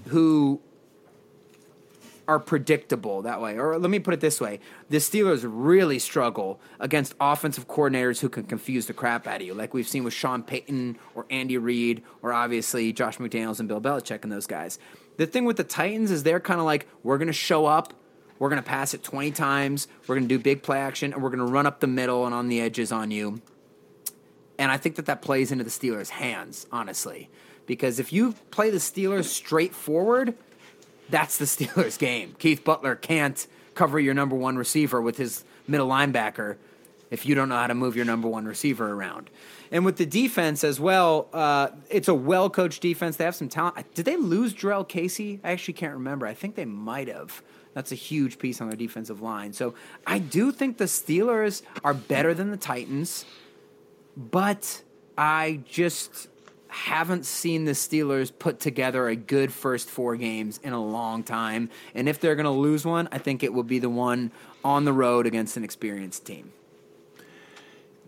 [0.07, 0.61] who
[2.27, 3.57] are predictable that way.
[3.57, 8.29] Or let me put it this way the Steelers really struggle against offensive coordinators who
[8.29, 11.57] can confuse the crap out of you, like we've seen with Sean Payton or Andy
[11.57, 14.79] Reid or obviously Josh McDaniels and Bill Belichick and those guys.
[15.17, 17.93] The thing with the Titans is they're kind of like, we're going to show up.
[18.39, 19.87] We're going to pass it 20 times.
[20.07, 22.25] We're going to do big play action, and we're going to run up the middle
[22.25, 23.41] and on the edges on you.
[24.63, 27.29] And I think that that plays into the Steelers' hands, honestly.
[27.65, 30.35] Because if you play the Steelers straightforward,
[31.09, 32.33] that's the Steelers' game.
[32.39, 33.45] Keith Butler can't
[33.75, 36.55] cover your number one receiver with his middle linebacker
[37.11, 39.29] if you don't know how to move your number one receiver around.
[39.69, 43.17] And with the defense as well, uh, it's a well coached defense.
[43.17, 43.93] They have some talent.
[43.93, 45.41] Did they lose Jurrell Casey?
[45.43, 46.25] I actually can't remember.
[46.25, 47.43] I think they might have.
[47.73, 49.51] That's a huge piece on their defensive line.
[49.51, 49.73] So
[50.07, 53.25] I do think the Steelers are better than the Titans,
[54.17, 54.83] but
[55.17, 56.27] I just
[56.67, 61.69] haven't seen the Steelers put together a good first four games in a long time.
[61.93, 64.31] And if they're going to lose one, I think it will be the one
[64.63, 66.51] on the road against an experienced team.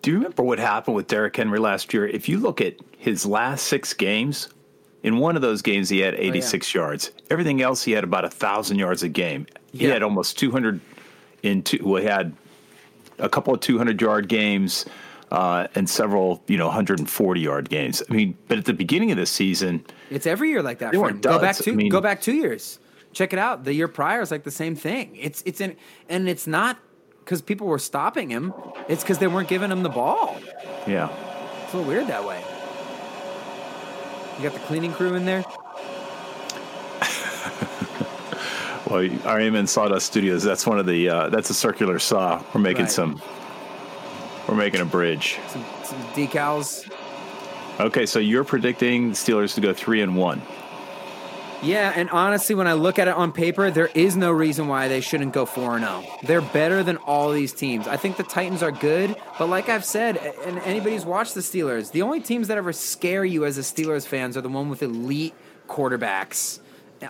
[0.02, 2.08] Do you remember what happened with Derrick Henry last year?
[2.08, 4.50] If you look at his last six games,
[5.04, 7.12] in one of those games he had 86 yards.
[7.30, 9.46] Everything else he had about a thousand yards a game.
[9.72, 9.94] He Yeah.
[9.94, 10.80] had almost 200
[11.44, 11.80] in two.
[11.84, 12.34] Well, he had
[13.20, 14.86] a couple of 200 yard games
[15.32, 18.02] uh, and several, you know, 140 yard games.
[18.10, 20.92] I mean, but at the beginning of the season, It's every year like that.
[20.92, 21.22] They weren't.
[21.22, 21.72] Go back two.
[21.74, 22.80] I mean- go back two years.
[23.14, 23.64] Check it out.
[23.64, 25.16] The year prior is like the same thing.
[25.16, 25.78] It's it's in,
[26.10, 26.78] and it's not
[27.20, 28.54] because people were stopping him.
[28.90, 30.38] It's because they weren't giving him the ball.
[30.86, 31.10] yeah.
[31.64, 32.44] It's a little weird that way.
[34.38, 35.44] You got the cleaning crew in there.
[38.88, 40.44] Well, RMN Sawdust Studios.
[40.44, 41.10] That's one of the.
[41.10, 42.44] Uh, that's a circular saw.
[42.54, 42.92] We're making Right.
[42.92, 43.20] some.
[44.48, 45.40] We're making a bridge.
[45.48, 46.90] Some, some decals.
[47.80, 50.42] Okay, so you're predicting the Steelers to go three and one.
[51.64, 54.88] Yeah, and honestly, when I look at it on paper, there is no reason why
[54.88, 56.04] they shouldn't go 4 and 0.
[56.24, 57.88] They're better than all these teams.
[57.88, 61.92] I think the Titans are good, but like I've said, and anybody's watched the Steelers,
[61.92, 64.84] the only teams that ever scare you as a Steelers fans are the one with
[64.84, 65.34] elite
[65.68, 66.60] quarterbacks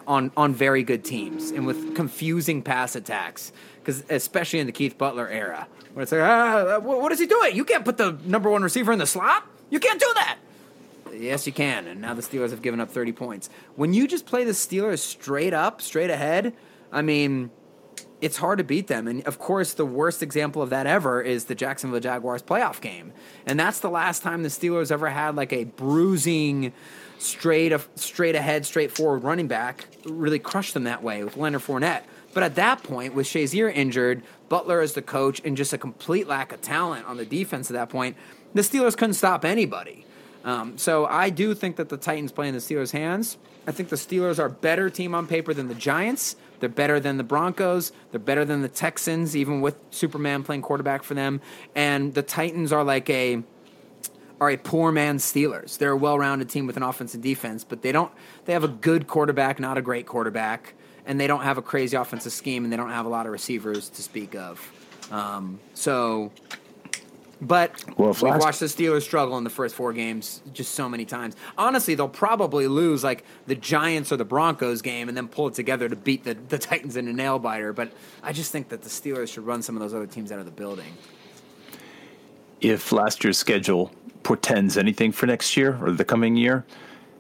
[0.08, 3.52] on, on very good teams and with confusing pass attacks.
[3.80, 7.56] Because especially in the Keith Butler era, where it's like, ah, what is he doing?
[7.56, 9.46] You can't put the number one receiver in the slot.
[9.70, 10.38] You can't do that
[11.20, 11.88] Yes, you can.
[11.88, 13.50] And now the Steelers have given up 30 points.
[13.76, 16.54] When you just play the Steelers straight up, straight ahead,
[16.92, 17.52] I mean,
[18.26, 19.08] it's hard to beat them.
[19.08, 23.14] And of course, the worst example of that ever is the Jacksonville Jaguars playoff game.
[23.46, 26.74] And that's the last time the Steelers ever had like a bruising,
[27.20, 32.02] straight, straight ahead, straightforward running back really crushed them that way with Leonard Fournette.
[32.34, 36.28] But at that point, with Shazier injured, Butler as the coach, and just a complete
[36.28, 38.18] lack of talent on the defense at that point,
[38.56, 40.04] the Steelers couldn't stop anybody.
[40.44, 43.38] Um, so I do think that the Titans play in the Steelers' hands.
[43.68, 46.36] I think the Steelers are a better team on paper than the Giants.
[46.60, 47.92] They're better than the Broncos.
[48.12, 51.42] They're better than the Texans, even with Superman playing quarterback for them.
[51.76, 53.44] And the Titans are like a
[54.40, 55.78] are a poor man's Steelers.
[55.78, 58.12] They're a well-rounded team with an offense and defense, but they don't.
[58.46, 60.74] They have a good quarterback, not a great quarterback,
[61.06, 63.32] and they don't have a crazy offensive scheme, and they don't have a lot of
[63.32, 64.72] receivers to speak of.
[65.12, 66.32] Um, so
[67.42, 70.88] but Well, we've last- watched the Steelers struggle in the first four games just so
[70.90, 71.36] many times.
[71.58, 75.54] Honestly, they'll probably lose like the Giants or the Broncos game and then pull it
[75.54, 77.74] together to beat the, the Titans in a nail biter.
[77.74, 77.92] But
[78.24, 80.46] I just think that the Steelers should run some of those other teams out of
[80.46, 80.94] the building.
[82.62, 83.92] if last year's schedule
[84.24, 86.66] portends anything for next year or the coming year,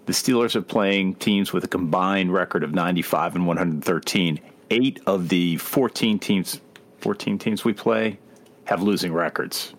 [0.06, 4.40] the Steelers are playing teams with a combined record of 95 and 113.
[4.72, 6.62] Eight of the 14 teams,
[7.00, 8.18] 14 teams we play,
[8.66, 9.74] have losing records.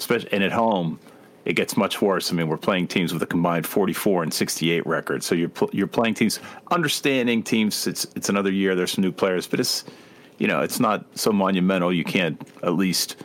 [0.00, 0.98] Especially, and at home,
[1.44, 2.32] it gets much worse.
[2.32, 5.22] I mean, we're playing teams with a combined 44 and 68 record.
[5.22, 7.86] So you're you're playing teams, understanding teams.
[7.86, 8.74] It's it's another year.
[8.74, 9.84] There's some new players, but it's
[10.38, 11.92] you know it's not so monumental.
[11.92, 13.16] You can't at least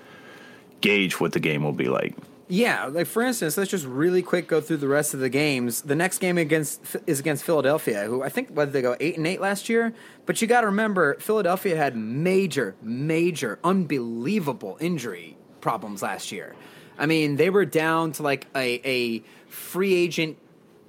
[0.81, 2.13] gauge what the game will be like.
[2.47, 5.81] Yeah, like for instance, let's just really quick go through the rest of the games.
[5.81, 9.25] The next game against is against Philadelphia, who I think whether they go eight and
[9.25, 9.93] eight last year.
[10.25, 16.53] But you got to remember, Philadelphia had major, major, unbelievable injury problems last year.
[16.95, 20.37] I mean, they were down to like a, a free agent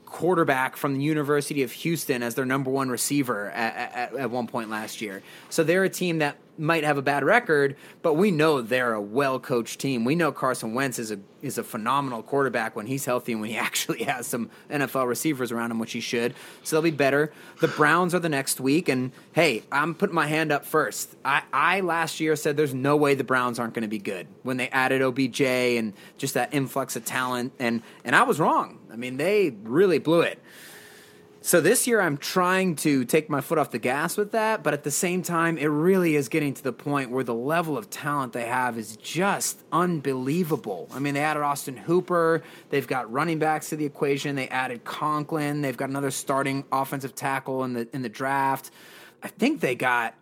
[0.07, 4.47] quarterback from the University of Houston as their number one receiver at, at, at one
[4.47, 5.23] point last year.
[5.51, 9.01] So they're a team that might have a bad record, but we know they're a
[9.01, 10.05] well coached team.
[10.05, 13.51] We know Carson Wentz is a is a phenomenal quarterback when he's healthy and when
[13.51, 16.35] he actually has some NFL receivers around him, which he should.
[16.62, 17.33] So they'll be better.
[17.61, 21.14] The Browns are the next week, and hey, I'm putting my hand up first.
[21.25, 24.27] I, I last year said there's no way the Browns aren't going to be good
[24.42, 28.79] when they added OBJ and just that influx of talent, and and I was wrong.
[28.96, 30.40] I mean, they really blew it.
[31.42, 34.72] So this year, I'm trying to take my foot off the gas with that, but
[34.72, 37.90] at the same time, it really is getting to the point where the level of
[37.90, 40.88] talent they have is just unbelievable.
[40.92, 44.85] I mean, they added Austin Hooper, they've got running backs to the equation, they added
[44.85, 48.70] Conklin, they've got another starting offensive tackle in the in the draft.
[49.22, 50.14] I think they got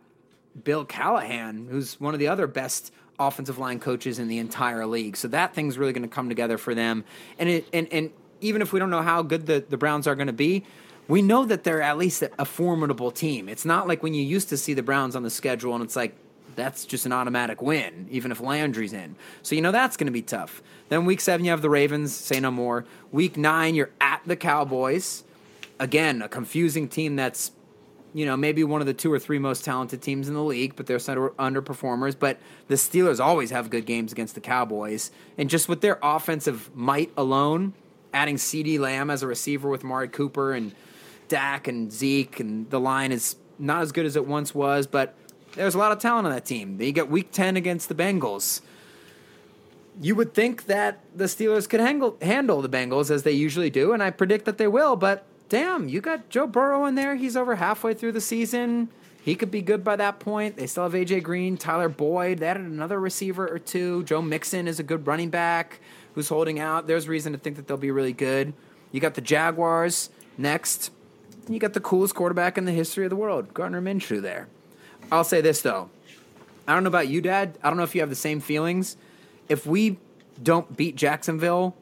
[0.63, 5.17] Bill Callahan, who's one of the other best offensive line coaches in the entire league.
[5.17, 7.05] So that thing's really going to come together for them.
[7.39, 8.11] And it and and
[8.45, 10.65] even if we don't know how good the, the Browns are going to be,
[11.09, 13.49] we know that they're at least a formidable team.
[13.49, 15.97] It's not like when you used to see the Browns on the schedule and it's
[15.97, 16.15] like
[16.57, 19.17] that's just an automatic win, even if Landry's in.
[19.43, 20.63] So you know that's going to be tough.
[20.89, 22.15] Then week seven you have the Ravens.
[22.15, 22.85] Say no more.
[23.11, 25.25] Week nine you're at the Cowboys.
[25.81, 27.51] Again, a confusing team that's
[28.15, 30.77] you know, maybe one of the two or three most talented teams in the league,
[30.77, 32.17] but they're underperformers.
[32.17, 35.11] But the Steelers always have good games against the Cowboys.
[35.37, 37.75] And just with their offensive might alone,
[38.15, 40.73] adding CeeDee Lamb as a receiver with Amari Cooper and
[41.29, 45.15] Dak and Zeke, and the line is not as good as it once was, but
[45.55, 46.79] there's a lot of talent on that team.
[46.79, 48.61] They got week 10 against the Bengals.
[50.01, 53.93] You would think that the Steelers could handle, handle the Bengals as they usually do,
[53.93, 57.17] and I predict that they will, but damn, you got Joe Burrow in there.
[57.17, 58.89] He's over halfway through the season.
[59.23, 60.57] He could be good by that point.
[60.57, 62.39] They still have AJ Green, Tyler Boyd.
[62.39, 64.05] They added another receiver or two.
[64.05, 65.81] Joe Mixon is a good running back
[66.15, 66.87] who's holding out.
[66.87, 68.53] There's reason to think that they'll be really good.
[68.93, 70.91] You got the Jaguars next.
[71.49, 74.49] You got the coolest quarterback in the history of the world, Gardner Minshew there.
[75.13, 75.91] I'll say this though.
[76.67, 77.59] I don't know about you, Dad.
[77.63, 78.97] I don't know if you have the same feelings.
[79.49, 79.99] If we
[80.43, 81.77] don't beat Jacksonville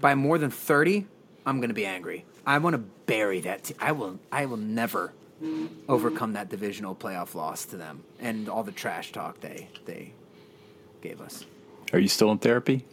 [0.00, 1.06] by more than 30,
[1.46, 2.24] I'm going to be angry.
[2.44, 3.64] I want to bury that.
[3.64, 4.18] Te- I will.
[4.32, 5.12] I will never
[5.88, 10.12] overcome that divisional playoff loss to them and all the trash talk they they
[11.00, 11.44] gave us.
[11.92, 12.84] Are you still in therapy?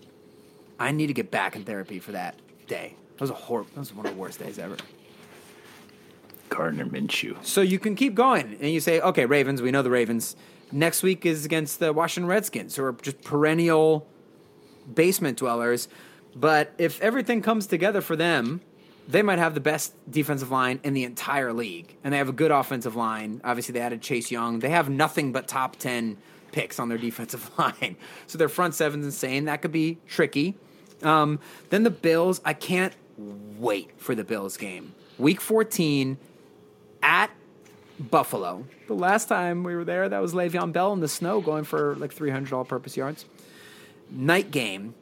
[0.79, 2.35] I need to get back in therapy for that
[2.67, 2.95] day.
[3.13, 3.69] That was a horrible.
[3.73, 4.77] That was one of the worst days ever.
[6.49, 7.37] Gardner Minshew.
[7.45, 9.61] So you can keep going, and you say, okay, Ravens.
[9.61, 10.35] We know the Ravens.
[10.71, 14.07] Next week is against the Washington Redskins, who are just perennial
[14.93, 15.87] basement dwellers.
[16.35, 18.61] But if everything comes together for them,
[19.07, 22.33] they might have the best defensive line in the entire league, and they have a
[22.33, 23.41] good offensive line.
[23.43, 24.59] Obviously, they added Chase Young.
[24.59, 26.17] They have nothing but top ten
[26.51, 29.45] picks on their defensive line, so their front seven's insane.
[29.45, 30.55] That could be tricky.
[31.03, 31.39] Um,
[31.69, 34.93] then the Bills, I can't wait for the Bills game.
[35.17, 36.17] Week 14
[37.03, 37.31] at
[37.99, 38.65] Buffalo.
[38.87, 41.95] The last time we were there, that was Le'Veon Bell in the snow going for
[41.95, 43.25] like 300 all purpose yards.
[44.09, 44.95] Night game,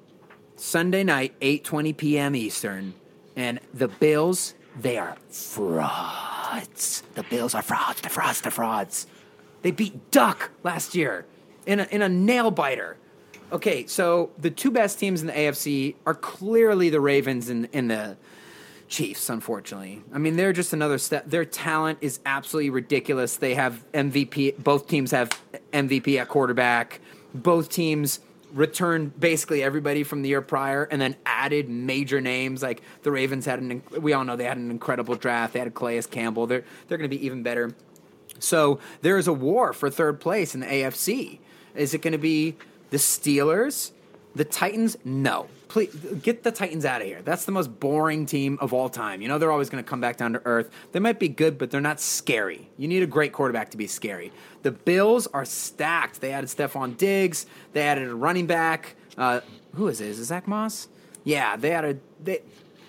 [0.56, 2.36] Sunday night, 8:20 p.m.
[2.36, 2.94] Eastern,
[3.36, 7.04] and the Bills, they are frauds.
[7.14, 9.08] The Bills are frauds, the frauds, the frauds.
[9.62, 11.26] They beat Duck last year
[11.66, 12.98] in a, in a nail biter.
[13.52, 17.90] Okay, so the two best teams in the AFC are clearly the Ravens and, and
[17.90, 18.18] the
[18.90, 20.02] Chiefs, unfortunately.
[20.14, 21.26] I mean, they're just another step.
[21.26, 23.38] Their talent is absolutely ridiculous.
[23.38, 25.30] They have MVP, both teams have
[25.74, 27.00] MVP at quarterback.
[27.34, 28.20] Both teams
[28.54, 32.62] returned basically everybody from the year prior and then added major names.
[32.64, 35.54] Like the Ravens had an, we all know they had an incredible draft.
[35.54, 36.48] They had Calais Campbell.
[36.48, 37.74] They're, they're going to be even better.
[38.40, 41.40] So there is a war for third place in the AFC.
[41.76, 42.56] Is it going to be
[42.90, 43.92] the Steelers,
[44.36, 44.98] the Titans?
[45.04, 45.48] No.
[45.68, 47.22] Please get the Titans out of here.
[47.24, 49.22] That's the most boring team of all time.
[49.22, 50.70] You know they're always going to come back down to earth.
[50.94, 52.70] They might be good, but they're not scary.
[52.78, 54.32] You need a great quarterback to be scary.
[54.64, 56.22] The Bills are stacked.
[56.22, 57.46] They added Stefon Diggs.
[57.74, 58.96] They added a running back.
[59.18, 59.42] Uh,
[59.74, 60.08] who is it?
[60.08, 60.88] Is it Zack Moss?
[61.24, 62.42] Yeah, they added they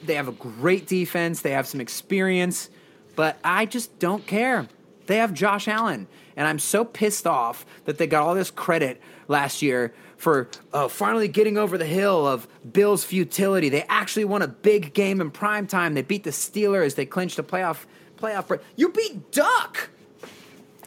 [0.05, 1.41] they have a great defense.
[1.41, 2.71] They have some experience,
[3.17, 4.69] but I just don't care.
[5.07, 9.01] They have Josh Allen, and I'm so pissed off that they got all this credit
[9.29, 13.69] last year for uh, finally getting over the hill of Bills' futility.
[13.69, 15.95] They actually won a big game in prime time.
[15.95, 16.97] They beat the Steelers.
[16.97, 18.49] They clinched a playoff playoff.
[18.49, 18.61] break.
[18.77, 19.91] You beat Duck.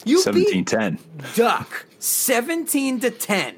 [0.04, 1.36] You beat 17-10.
[1.36, 3.56] Duck 17 to 10.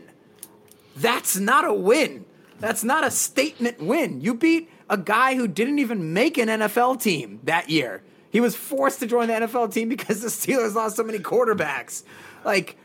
[0.95, 2.25] That's not a win.
[2.59, 4.21] That's not a statement win.
[4.21, 8.03] You beat a guy who didn't even make an NFL team that year.
[8.29, 12.03] He was forced to join the NFL team because the Steelers lost so many quarterbacks.
[12.43, 12.77] Like,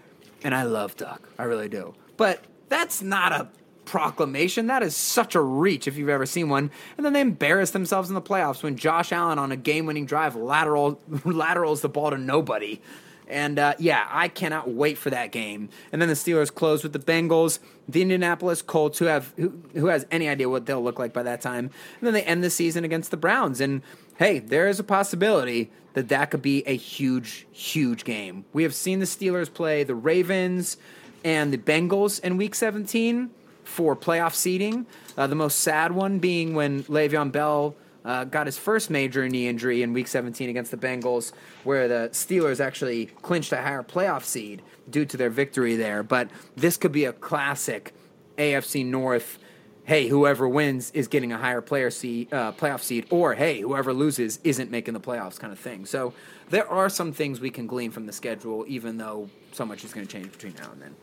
[0.43, 1.29] and I love Duck.
[1.39, 1.95] I really do.
[2.17, 3.49] But that's not a
[3.85, 4.67] proclamation.
[4.67, 6.71] That is such a reach if you've ever seen one.
[6.97, 10.37] And then they embarrass themselves in the playoffs when Josh Allen on a game-winning drive
[10.37, 12.81] lateral laterals the ball to nobody.
[13.29, 15.69] And uh, yeah, I cannot wait for that game.
[15.93, 17.59] And then the Steelers close with the Bengals,
[17.89, 21.23] the Indianapolis Colts, who have who, who has any idea what they'll look like by
[21.23, 21.67] that time.
[21.67, 23.61] And then they end the season against the Browns.
[23.61, 23.83] And
[24.17, 28.45] hey, there is a possibility that that could be a huge, huge game.
[28.53, 30.77] We have seen the Steelers play the Ravens
[31.25, 33.31] and the Bengals in Week 17
[33.65, 34.87] for playoff seeding.
[35.17, 37.75] Uh, the most sad one being when Le'Veon Bell
[38.05, 41.33] uh, got his first major knee injury in Week 17 against the Bengals,
[41.65, 46.03] where the Steelers actually clinched a higher playoff seed due to their victory there.
[46.03, 47.93] But this could be a classic
[48.39, 49.39] AFC North.
[49.85, 53.93] Hey, whoever wins is getting a higher player seed, uh, playoff seed, or hey, whoever
[53.95, 55.87] loses isn't making the playoffs, kind of thing.
[55.87, 56.13] So
[56.51, 59.95] there are some things we can glean from the schedule, even though so much is
[59.95, 60.95] going to change between now and then.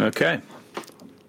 [0.00, 0.40] Okay.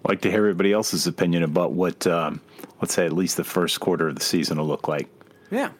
[0.08, 2.40] Like to hear everybody else's opinion about what, um,
[2.80, 5.08] let's say, at least the first quarter of the season will look like.
[5.50, 5.70] Yeah,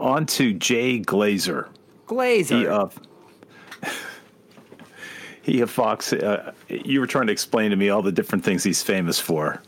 [0.00, 1.68] On to Jay Glazer.
[2.06, 2.58] Glazer.
[2.58, 2.98] He of
[5.42, 6.12] he of Fox.
[6.12, 9.62] Uh, you were trying to explain to me all the different things he's famous for.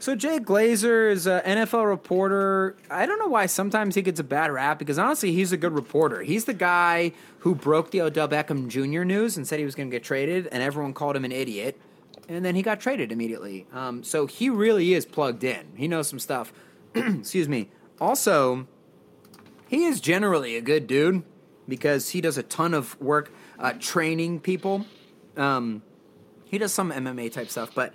[0.00, 2.74] So Jay Glazer is an NFL reporter.
[2.90, 5.72] I don't know why sometimes he gets a bad rap because honestly, he's a good
[5.72, 6.22] reporter.
[6.22, 9.04] He's the guy who broke the Odell Beckham Jr.
[9.04, 11.78] news and said he was going to get traded, and everyone called him an idiot.
[12.30, 13.66] And then he got traded immediately.
[13.72, 15.66] Um, so he really is plugged in.
[15.74, 16.52] He knows some stuff.
[16.94, 17.70] Excuse me.
[18.00, 18.68] Also,
[19.66, 21.24] he is generally a good dude
[21.66, 24.86] because he does a ton of work uh, training people.
[25.36, 25.82] Um,
[26.44, 27.92] he does some MMA type stuff, but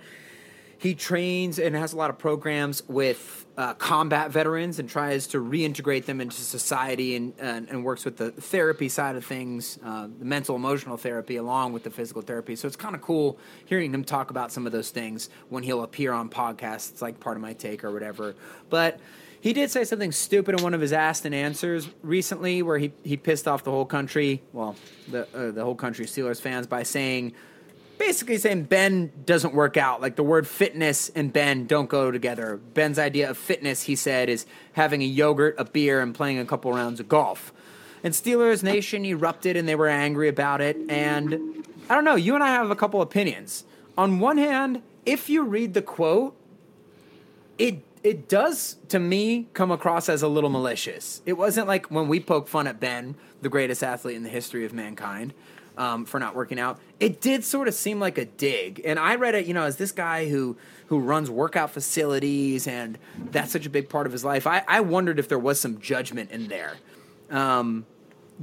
[0.78, 5.38] he trains and has a lot of programs with uh, combat veterans and tries to
[5.38, 10.06] reintegrate them into society and, and, and works with the therapy side of things, uh,
[10.18, 12.54] the mental emotional therapy along with the physical therapy.
[12.54, 15.82] So it's kind of cool hearing him talk about some of those things when he'll
[15.82, 16.90] appear on podcasts.
[16.90, 18.34] It's like part of my take or whatever.
[18.68, 19.00] But
[19.40, 22.92] he did say something stupid in one of his asked and answers recently, where he,
[23.04, 24.76] he pissed off the whole country, well,
[25.08, 27.32] the uh, the whole country Steelers fans by saying,
[27.98, 30.00] basically saying Ben doesn't work out.
[30.00, 32.56] Like the word fitness and Ben don't go together.
[32.56, 36.44] Ben's idea of fitness, he said, is having a yogurt, a beer, and playing a
[36.44, 37.52] couple rounds of golf.
[38.02, 40.76] And Steelers Nation erupted and they were angry about it.
[40.88, 43.64] And I don't know, you and I have a couple opinions.
[43.98, 46.36] On one hand, if you read the quote,
[47.58, 51.22] it it does to me come across as a little malicious.
[51.26, 54.64] It wasn't like when we poke fun at Ben, the greatest athlete in the history
[54.64, 55.34] of mankind,
[55.76, 56.78] um, for not working out.
[57.00, 59.76] It did sort of seem like a dig, and I read it, you know, as
[59.76, 60.56] this guy who
[60.86, 62.98] who runs workout facilities, and
[63.30, 64.46] that's such a big part of his life.
[64.46, 66.74] I, I wondered if there was some judgment in there.
[67.28, 67.86] Um,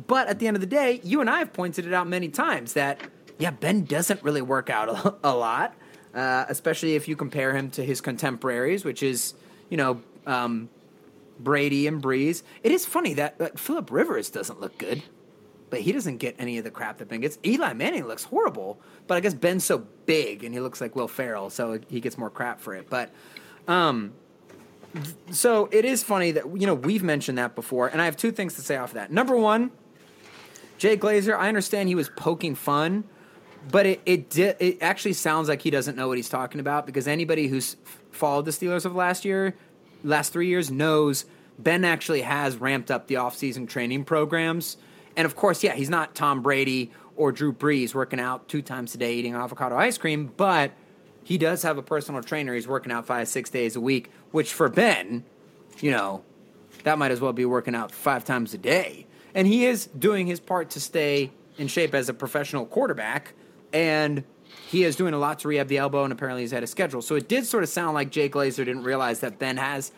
[0.07, 2.27] but at the end of the day, you and I have pointed it out many
[2.27, 2.99] times that
[3.37, 5.75] yeah, Ben doesn't really work out a, lot.
[6.13, 9.33] uh, especially if you compare him to his contemporaries, which is
[9.69, 10.69] you know um,
[11.39, 12.43] Brady and Brees.
[12.63, 15.03] It is funny that, that Philip Rivers doesn't look good,
[15.73, 17.39] but he doesn't get any of the crap that Ben gets.
[17.43, 21.07] Eli Manning looks horrible, but I guess Ben's so big and he looks like Will
[21.07, 22.91] Ferrell, so he gets more crap for it.
[22.91, 23.09] But
[23.67, 24.13] um,
[25.31, 28.31] so it is funny that you know we've mentioned that before, and I have two
[28.31, 29.11] things to say off of that.
[29.11, 29.71] Number one,
[30.77, 31.35] Jay Glazer.
[31.35, 33.03] I understand he was poking fun,
[33.71, 36.85] but it it di- it actually sounds like he doesn't know what he's talking about
[36.85, 37.77] because anybody who's
[38.11, 39.55] followed the Steelers of last year,
[40.03, 41.25] last three years, knows
[41.57, 44.77] Ben actually has ramped up the offseason training programs.
[45.15, 48.95] And of course, yeah, he's not Tom Brady or Drew Brees working out two times
[48.95, 50.71] a day eating avocado ice cream, but
[51.23, 52.53] he does have a personal trainer.
[52.53, 55.23] He's working out five, six days a week, which for Ben,
[55.79, 56.23] you know,
[56.83, 59.05] that might as well be working out five times a day.
[59.33, 63.33] And he is doing his part to stay in shape as a professional quarterback.
[63.71, 64.23] And
[64.67, 67.01] he is doing a lot to rehab the elbow, and apparently he's had a schedule.
[67.01, 69.91] So it did sort of sound like Jay Glazer didn't realize that Ben has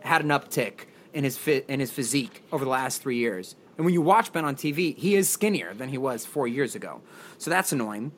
[0.00, 3.56] had an uptick in his fit in his physique over the last three years.
[3.78, 6.74] And when you watch Ben on TV, he is skinnier than he was four years
[6.74, 7.00] ago.
[7.38, 8.10] So that's annoying.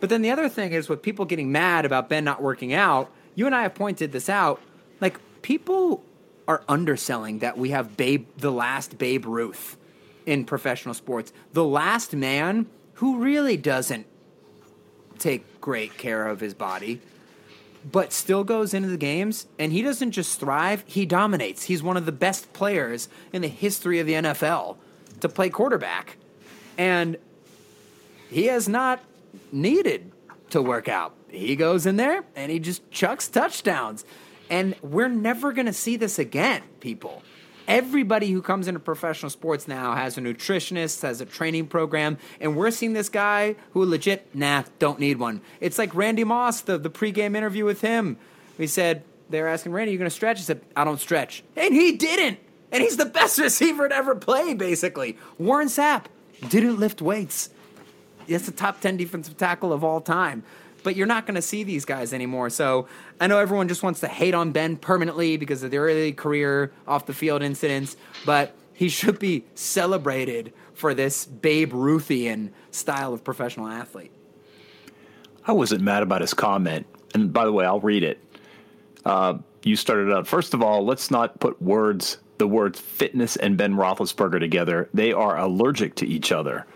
[0.00, 3.10] But then the other thing is with people getting mad about Ben not working out,
[3.34, 4.60] you and I have pointed this out.
[5.00, 6.04] Like people
[6.46, 9.78] are underselling that we have Babe the last Babe Ruth
[10.26, 11.32] in professional sports.
[11.54, 14.06] The last man who really doesn't
[15.18, 17.00] take great care of his body,
[17.90, 21.64] but still goes into the games and he doesn't just thrive, he dominates.
[21.64, 24.76] He's one of the best players in the history of the NFL
[25.20, 26.16] to play quarterback.
[26.76, 27.16] And
[28.30, 29.02] he has not
[29.52, 30.12] needed
[30.50, 31.14] to work out.
[31.28, 34.04] He goes in there and he just chucks touchdowns.
[34.50, 37.22] And we're never going to see this again, people.
[37.66, 42.56] Everybody who comes into professional sports now has a nutritionist, has a training program, and
[42.56, 45.42] we're seeing this guy who legit, nah, don't need one.
[45.60, 48.16] It's like Randy Moss, the, the pregame interview with him.
[48.56, 50.38] He said, they're asking Randy, you going to stretch?
[50.38, 51.44] He said, I don't stretch.
[51.56, 52.38] And he didn't.
[52.70, 55.16] And he's the best receiver to ever play, basically.
[55.38, 56.04] Warren Sapp
[56.48, 57.50] didn't lift weights.
[58.28, 60.44] That's the top 10 defensive tackle of all time.
[60.84, 62.50] But you're not going to see these guys anymore.
[62.50, 62.86] So
[63.20, 66.72] I know everyone just wants to hate on Ben permanently because of the early career
[66.86, 73.24] off the field incidents, but he should be celebrated for this Babe Ruthian style of
[73.24, 74.12] professional athlete.
[75.44, 76.86] I wasn't mad about his comment.
[77.14, 78.22] And by the way, I'll read it.
[79.04, 80.28] Uh, you started out.
[80.28, 84.88] First of all, let's not put words, the words fitness and Ben Roethlisberger together.
[84.94, 86.66] They are allergic to each other.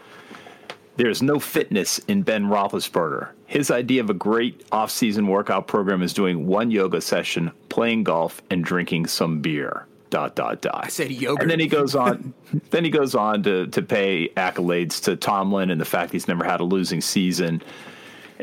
[0.96, 3.30] There's no fitness in Ben Roethlisberger.
[3.46, 8.42] His idea of a great off-season workout program is doing one yoga session, playing golf,
[8.50, 9.86] and drinking some beer.
[10.10, 10.84] Dot dot dot.
[10.84, 11.40] I said yogurt.
[11.40, 12.34] And then he goes on.
[12.70, 16.44] then he goes on to to pay accolades to Tomlin and the fact he's never
[16.44, 17.62] had a losing season,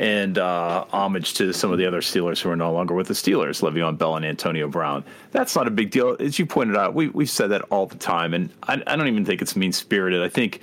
[0.00, 3.14] and uh, homage to some of the other Steelers who are no longer with the
[3.14, 5.04] Steelers, Le'Veon Bell and Antonio Brown.
[5.30, 6.94] That's not a big deal, as you pointed out.
[6.94, 9.72] We we've said that all the time, and I, I don't even think it's mean
[9.72, 10.22] spirited.
[10.22, 10.62] I think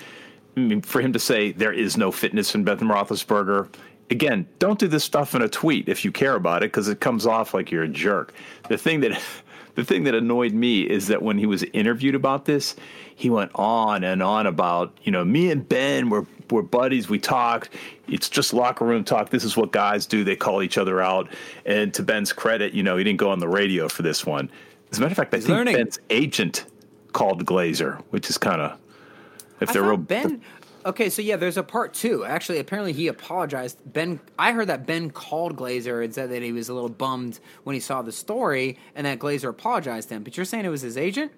[0.58, 3.72] I mean, for him to say there is no fitness in Ben Roethlisberger,
[4.10, 7.00] again, don't do this stuff in a tweet if you care about it because it
[7.00, 8.34] comes off like you're a jerk.
[8.70, 9.22] The thing that
[9.78, 12.76] the thing that annoyed me is that when he was interviewed about this,
[13.16, 17.08] he went on and on about you know me and Ben were we're buddies.
[17.08, 17.70] We talked.
[18.08, 19.30] It's just locker room talk.
[19.30, 20.24] This is what guys do.
[20.24, 21.30] They call each other out.
[21.64, 24.50] And to Ben's credit, you know he didn't go on the radio for this one.
[24.92, 25.76] As a matter of fact, I think learning.
[25.76, 26.66] Ben's agent
[27.14, 28.80] called Glazer, which is kind of
[29.62, 30.42] if I they're real Ben.
[30.88, 32.24] Okay, so yeah, there's a part two.
[32.24, 33.78] Actually, apparently he apologized.
[33.86, 37.42] Ben, I heard that Ben called Glazer and said that he was a little bummed
[37.66, 40.24] when he saw the story, and that Glazer apologized to him.
[40.24, 41.34] But you're saying it was his agent?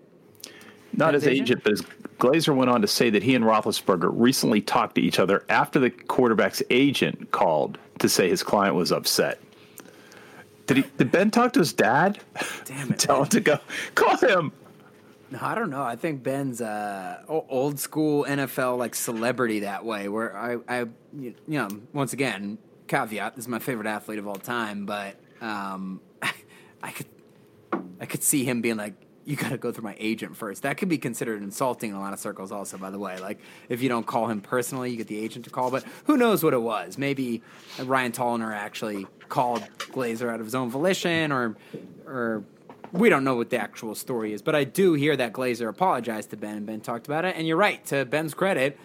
[0.94, 1.64] not His agent?
[1.64, 1.82] but his
[2.20, 5.80] Glazer went on to say that he and Roethlisberger recently talked to each other after
[5.80, 9.40] the quarterback's agent called to say his client was upset.
[10.68, 10.84] Did he?
[11.00, 12.20] Did Ben talk to his dad?
[12.66, 13.60] Damn it, Tell him to go
[13.96, 14.52] call him.
[15.40, 15.84] I don't know.
[15.84, 20.08] I think Ben's uh, old school NFL like celebrity that way.
[20.08, 20.86] Where I, I,
[21.18, 22.58] you know, once again,
[22.88, 26.02] caveat: this is my favorite athlete of all time, but um,
[26.84, 27.08] I could,
[28.00, 30.64] I could see him being like, "You got to go through my agent first.
[30.64, 32.78] That could be considered insulting in a lot of circles, also.
[32.78, 35.52] By the way, like if you don't call him personally, you get the agent to
[35.52, 35.70] call.
[35.70, 36.98] But who knows what it was?
[36.98, 37.44] Maybe
[37.84, 41.56] Ryan Tollner actually called Glazer out of his own volition, or,
[42.08, 42.44] or
[42.92, 46.32] we don't know what the actual story is, but I do hear that Glazer apologized
[46.32, 47.36] to Ben, and Ben talked about it.
[47.36, 47.84] And you're right.
[47.88, 48.80] To Ben's credit,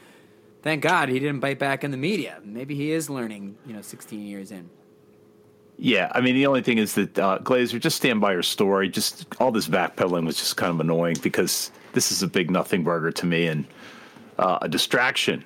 [0.63, 2.41] thank God he didn't bite back in the media.
[2.45, 4.69] Maybe he is learning, you know, 16 years in.
[5.77, 8.89] Yeah, I mean the only thing is that uh, Glazer just stand by your story.
[8.89, 12.85] Just all this backpedaling was just kind of annoying because this is a big nothing
[12.85, 13.65] burger to me and
[14.39, 15.45] uh, a distraction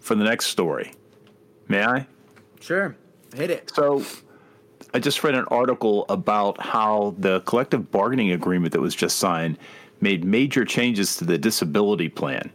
[0.00, 0.92] for the next story.
[1.68, 2.06] May I?
[2.60, 2.96] Sure.
[3.34, 3.70] Hit it.
[3.74, 4.04] So
[4.96, 9.58] I just read an article about how the collective bargaining agreement that was just signed
[10.00, 12.50] made major changes to the disability plan.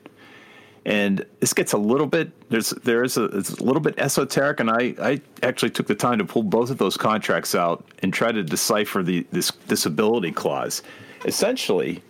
[0.83, 4.71] And this gets a little bit there's there's a it's a little bit esoteric, and
[4.71, 8.31] I, I actually took the time to pull both of those contracts out and try
[8.31, 10.81] to decipher the this disability clause.
[11.25, 12.01] Essentially,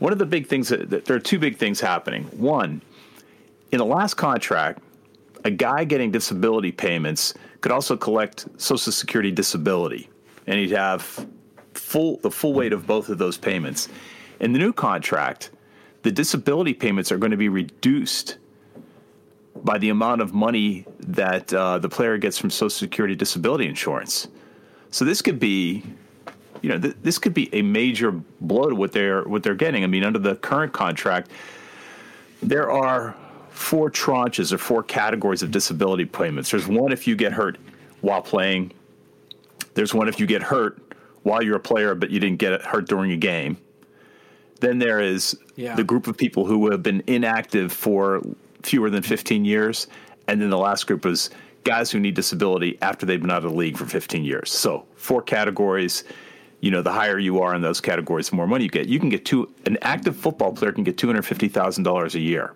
[0.00, 2.24] one of the big things that, that there are two big things happening.
[2.32, 2.82] One,
[3.70, 4.82] in the last contract,
[5.46, 10.10] a guy getting disability payments could also collect Social Security disability,
[10.48, 11.24] and he'd have
[11.72, 13.88] full the full weight of both of those payments.
[14.40, 15.50] In the new contract,
[16.02, 18.38] the disability payments are going to be reduced
[19.62, 24.26] by the amount of money that uh, the player gets from Social Security disability insurance.
[24.90, 25.84] So this could be,
[26.60, 29.84] you know, th- this could be a major blow to what they're what they're getting.
[29.84, 31.30] I mean, under the current contract,
[32.42, 33.14] there are
[33.56, 36.50] four tranches or four categories of disability payments.
[36.50, 37.56] There's one if you get hurt
[38.02, 38.72] while playing.
[39.74, 40.78] There's one if you get hurt
[41.22, 43.56] while you're a player, but you didn't get hurt during a game.
[44.60, 45.74] Then there is Yeah.
[45.74, 48.22] the group of people who have been inactive for
[48.62, 49.86] fewer than 15 years.
[50.28, 51.30] And then the last group is
[51.64, 54.50] guys who need disability after they've been out of the league for 15 years.
[54.52, 56.04] So, four categories.
[56.60, 58.86] You know, the higher you are in those categories, the more money you get.
[58.86, 62.54] You can get two, an active football player can get $250,000 a year.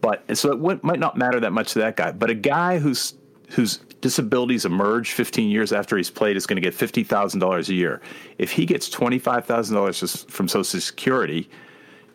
[0.00, 2.12] But, and so it might not matter that much to that guy.
[2.12, 3.14] But a guy who's,
[3.50, 8.00] whose disabilities emerge 15 years after he's played is going to get $50,000 a year.
[8.38, 11.48] If he gets $25,000 from Social Security,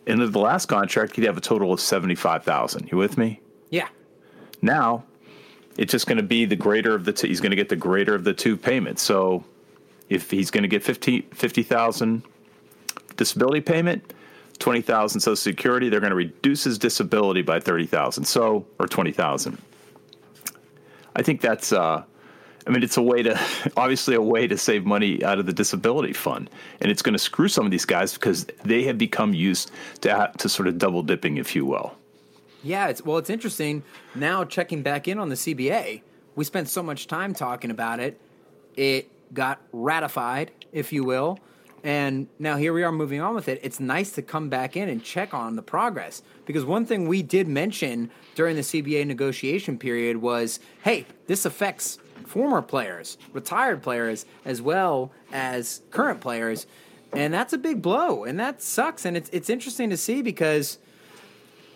[0.06, 3.40] in the last contract, he'd have a total of 75000 You with me?
[3.70, 3.88] Yeah.
[4.62, 5.04] Now,
[5.78, 7.28] it's just going to be the greater of the two.
[7.28, 9.02] He's going to get the greater of the two payments.
[9.02, 9.44] So
[10.10, 12.24] if he's going to get 50 50,000
[13.16, 14.14] disability payment,
[14.64, 18.24] 20,000 social security, they're going to reduce his disability by 30,000.
[18.24, 19.58] So or 20,000.
[21.18, 22.04] I think that's uh
[22.66, 23.38] I mean, it's a way to,
[23.78, 26.50] obviously, a way to save money out of the disability fund,
[26.80, 30.32] and it's going to screw some of these guys because they have become used to
[30.38, 31.94] to sort of double dipping, if you will.
[32.64, 33.84] Yeah, it's well, it's interesting
[34.16, 36.04] now checking back in on the CBA.
[36.38, 38.18] We spent so much time talking about it.
[38.78, 41.38] It got ratified, if you will,
[41.84, 43.60] and now here we are moving on with it.
[43.62, 47.22] It's nice to come back in and check on the progress because one thing we
[47.22, 54.26] did mention during the CBA negotiation period was, hey, this affects former players, retired players,
[54.46, 56.66] as well as current players,
[57.12, 59.06] and that's a big blow, and that sucks.
[59.06, 60.80] And it's it's interesting to see because.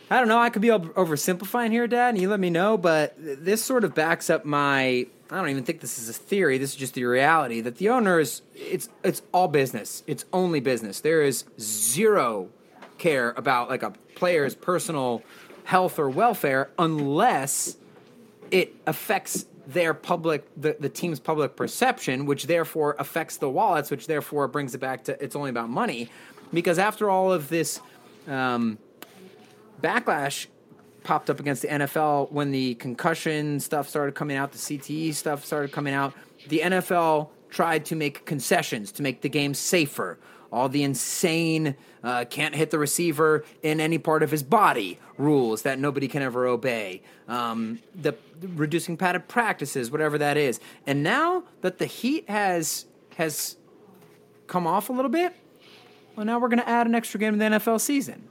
[0.09, 0.39] I don't know.
[0.39, 2.77] I could be oversimplifying here, Dad, and you let me know.
[2.77, 5.07] But this sort of backs up my.
[5.29, 6.57] I don't even think this is a theory.
[6.57, 8.41] This is just the reality that the owners.
[8.55, 10.03] It's it's all business.
[10.07, 11.01] It's only business.
[11.01, 12.49] There is zero
[12.97, 15.23] care about like a player's personal
[15.65, 17.77] health or welfare unless
[18.51, 24.07] it affects their public the, the team's public perception which therefore affects the wallets which
[24.07, 26.09] therefore brings it back to it's only about money
[26.53, 27.81] because after all of this
[28.27, 28.77] um,
[29.81, 30.47] backlash
[31.07, 35.45] popped up against the NFL when the concussion stuff started coming out, the CTE stuff
[35.45, 36.13] started coming out.
[36.49, 40.19] The NFL tried to make concessions to make the game safer.
[40.51, 45.61] All the insane uh, can't hit the receiver in any part of his body rules
[45.61, 47.01] that nobody can ever obey.
[47.29, 50.59] Um, the reducing padded practices, whatever that is.
[50.85, 52.85] And now that the heat has
[53.15, 53.55] has
[54.47, 55.33] come off a little bit,
[56.17, 58.27] well, now we're going to add an extra game to the NFL season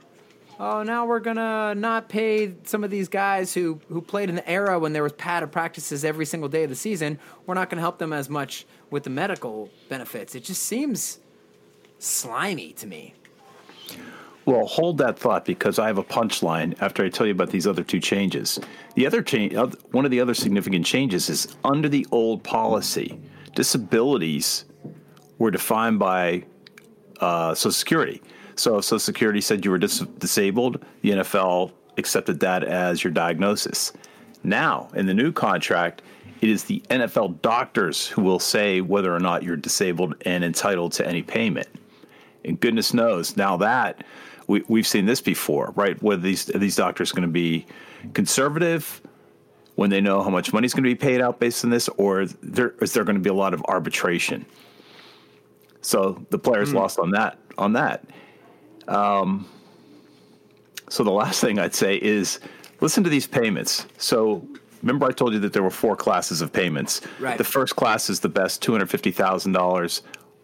[0.59, 4.49] oh, now we're gonna not pay some of these guys who who played in the
[4.49, 7.19] era when there was padded practices every single day of the season.
[7.45, 10.35] We're not gonna help them as much with the medical benefits.
[10.35, 11.19] It just seems
[11.99, 13.13] slimy to me.
[14.45, 17.67] Well, hold that thought because I have a punchline after I tell you about these
[17.67, 18.57] other two changes.
[18.95, 19.53] The other change,
[19.91, 23.19] one of the other significant changes is under the old policy,
[23.55, 24.63] disabilities
[25.37, 26.43] were defined by
[27.19, 28.21] uh, Social Security.
[28.57, 33.11] So if Social Security said you were dis- disabled, the NFL accepted that as your
[33.11, 33.93] diagnosis.
[34.43, 36.01] Now, in the new contract,
[36.41, 40.91] it is the NFL doctors who will say whether or not you're disabled and entitled
[40.93, 41.67] to any payment.
[42.45, 44.03] And goodness knows, now that
[44.47, 46.01] we, we've seen this before, right?
[46.01, 47.65] Whether these are these doctors going to be
[48.13, 49.01] conservative
[49.75, 51.87] when they know how much money is going to be paid out based on this,
[51.97, 54.45] or there, is there going to be a lot of arbitration?
[55.81, 56.77] So the players hmm.
[56.77, 57.37] lost on that.
[57.57, 58.05] On that.
[58.87, 59.47] Um,
[60.89, 62.39] so the last thing I'd say is
[62.81, 63.85] listen to these payments.
[63.97, 64.47] So
[64.81, 67.01] remember I told you that there were four classes of payments.
[67.19, 67.37] Right.
[67.37, 70.01] The first class is the best, two hundred fifty thousand dollars,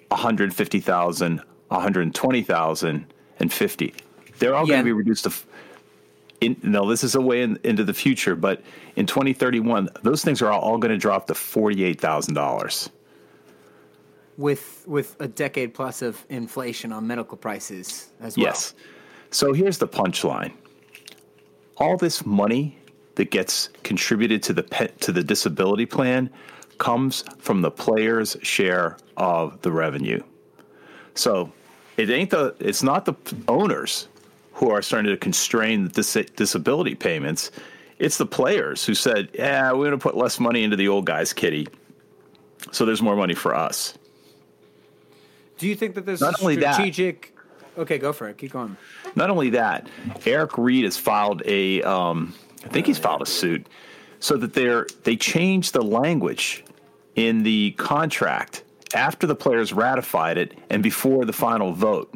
[0.09, 3.05] one hundred fifty thousand, one hundred twenty thousand,
[3.39, 3.93] and fifty.
[4.39, 4.73] They're all Yeah.
[4.73, 5.29] going to be reduced to.
[5.29, 5.45] f-
[6.41, 8.61] in, no, this is a way in, into the future, but
[8.97, 12.89] in 2031, those things are all, all going to drop to $48,000.
[14.37, 18.47] With with a decade plus of inflation on medical prices as well.
[18.47, 18.73] Yes.
[19.31, 20.53] So here's the punchline.
[21.77, 22.77] All this money
[23.15, 26.29] that gets contributed to the pet, to the disability plan
[26.77, 30.21] comes from the player's share of the revenue.
[31.15, 31.51] So
[31.97, 33.15] it ain't the it's not the
[33.47, 34.07] owners
[34.53, 37.51] who are starting to constrain the dis- disability payments.
[37.99, 41.05] It's the players who said, "Yeah, we're going to put less money into the old
[41.05, 41.67] guy's kitty."
[42.71, 43.93] So there's more money for us.
[45.63, 47.33] Do you think that this Not only that- strategic?
[47.77, 48.37] Okay, go for it.
[48.37, 48.75] Keep going.
[49.15, 49.87] Not only that,
[50.25, 52.33] Eric Reid has filed a, um,
[52.65, 53.65] I think he's filed a suit,
[54.19, 56.65] so that they're they changed the language
[57.15, 62.13] in the contract after the players ratified it and before the final vote.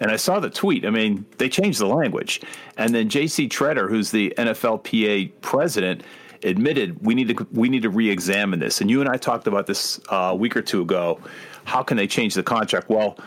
[0.00, 0.86] And I saw the tweet.
[0.86, 2.40] I mean, they changed the language,
[2.78, 3.46] and then J.C.
[3.46, 6.02] Tretter, who's the NFLPA president,
[6.44, 8.80] admitted we need to we need to re-examine this.
[8.80, 11.20] And you and I talked about this uh, a week or two ago.
[11.66, 12.88] How can they change the contract?
[12.88, 13.18] Well,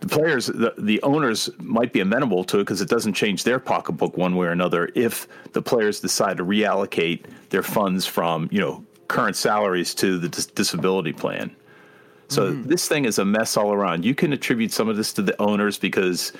[0.00, 3.58] the players, the, the owners might be amenable to it because it doesn't change their
[3.58, 4.90] pocketbook one way or another.
[4.94, 10.28] If the players decide to reallocate their funds from you know current salaries to the
[10.28, 11.54] dis- disability plan.
[12.28, 12.68] So mm-hmm.
[12.68, 14.04] this thing is a mess all around.
[14.04, 16.32] You can attribute some of this to the owners because,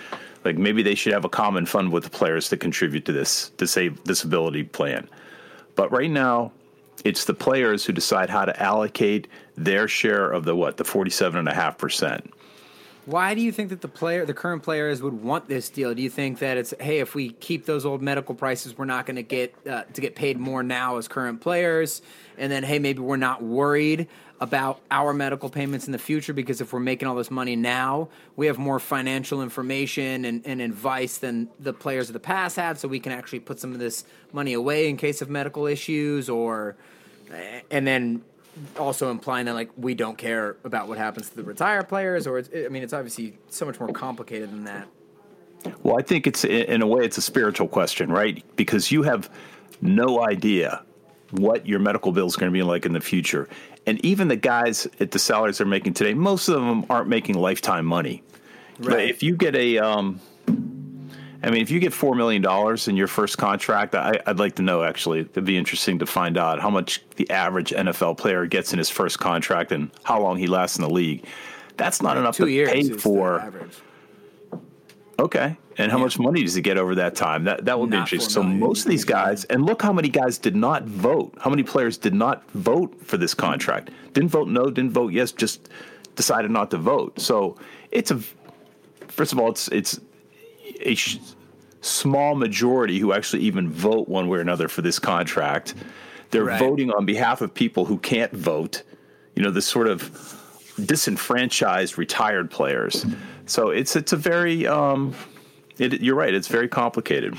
[0.44, 3.50] like, maybe they should have a common fund with the players to contribute to this
[3.58, 5.08] disab- disability plan.
[5.74, 6.52] But right now,
[7.04, 9.26] it's the players who decide how to allocate
[9.64, 12.32] their share of the what the forty-seven and a half percent.
[13.06, 15.94] Why do you think that the player, the current players, would want this deal?
[15.94, 19.06] Do you think that it's hey, if we keep those old medical prices, we're not
[19.06, 22.02] going to get uh, to get paid more now as current players,
[22.38, 24.06] and then hey, maybe we're not worried
[24.40, 28.08] about our medical payments in the future because if we're making all this money now,
[28.36, 32.78] we have more financial information and, and advice than the players of the past had,
[32.78, 36.30] so we can actually put some of this money away in case of medical issues,
[36.30, 36.76] or
[37.70, 38.22] and then
[38.78, 42.38] also implying that like we don't care about what happens to the retired players or
[42.38, 44.86] it's, i mean it's obviously so much more complicated than that
[45.82, 48.42] Well, I think it's in a way it's a spiritual question, right?
[48.56, 49.28] Because you have
[49.82, 50.82] no idea
[51.32, 53.46] what your medical bill is going to be like in the future.
[53.86, 57.36] And even the guys at the salaries they're making today, most of them aren't making
[57.36, 58.22] lifetime money.
[58.78, 59.10] But Right.
[59.10, 60.20] if you get a, um,
[61.42, 64.56] I mean, if you get four million dollars in your first contract, I, I'd like
[64.56, 64.82] to know.
[64.82, 68.78] Actually, it'd be interesting to find out how much the average NFL player gets in
[68.78, 71.24] his first contract and how long he lasts in the league.
[71.76, 73.52] That's not enough to pay for.
[75.18, 75.56] Okay.
[75.78, 77.44] And how much money does he get over that time?
[77.44, 78.30] That that would be interesting.
[78.30, 81.34] So most of these guys, and look how many guys did not vote.
[81.40, 83.90] How many players did not vote for this contract?
[84.12, 85.70] Didn't vote no, didn't vote yes, just
[86.16, 87.18] decided not to vote.
[87.18, 87.56] So
[87.92, 88.20] it's a
[89.08, 90.00] first of all, it's it's
[90.82, 91.18] a sh-
[91.80, 95.74] small majority who actually even vote one way or another for this contract.
[96.30, 96.58] They're Right.
[96.58, 98.82] voting on behalf of people who can't vote.
[99.34, 100.10] You know, this sort of
[100.84, 103.04] disenfranchised retired players.
[103.46, 105.14] So it's it's a very um,
[105.78, 106.34] it, you're right.
[106.34, 107.34] It's very complicated.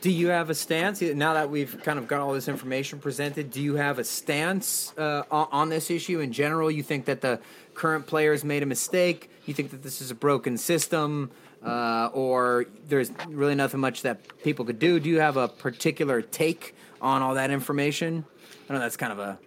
[0.00, 3.50] do you have a stance now that we've kind of got all this information presented
[3.50, 7.20] do you have a stance uh, on, on this issue in general you think that
[7.20, 7.38] the
[7.74, 11.30] current players made a mistake you think that this is a broken system
[11.64, 16.22] uh, or there's really nothing much that people could do do you have a particular
[16.22, 18.24] take on all that information
[18.68, 19.38] i know that's kind of a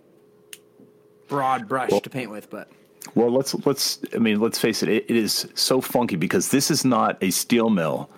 [1.28, 2.70] broad brush to paint with but
[3.16, 4.00] Well, let's let's.
[4.16, 4.90] I mean, let's face it.
[4.90, 8.10] It, it is so funky because this is not a steel mill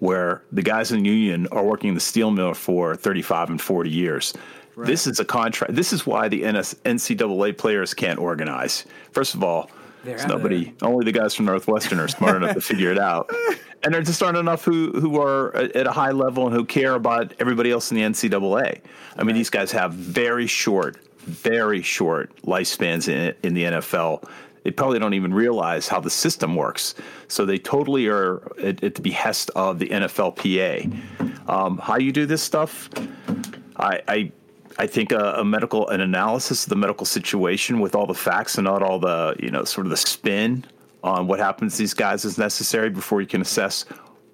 [0.00, 3.60] where the guys in the union are working in the steel mill for 35 and
[3.60, 4.34] 40 years.
[4.76, 5.74] This is a contract.
[5.74, 8.84] This is why the NS, NCAA players can't organize.
[9.12, 9.70] First of all,
[10.04, 10.74] They're nobody.
[10.82, 13.30] Only the guys from Northwestern are smart enough to figure it out,
[13.82, 16.64] and there just aren't enough who who are at at a high level and who
[16.64, 18.80] care about everybody else in the NCAA.
[19.16, 24.28] I mean, these guys have very short, very short lifespans in in the NFL.
[24.64, 26.94] They probably don't even realize how the system works.
[27.28, 31.48] So they totally are at, at the behest of the NFLPA.
[31.48, 32.88] Um, how you do this stuff,
[33.76, 34.32] I, I
[34.78, 38.56] I think a, a medical an analysis of the medical situation with all the facts
[38.56, 40.64] and not all the you know sort of the spin
[41.02, 43.84] on what happens to these guys is necessary before you can assess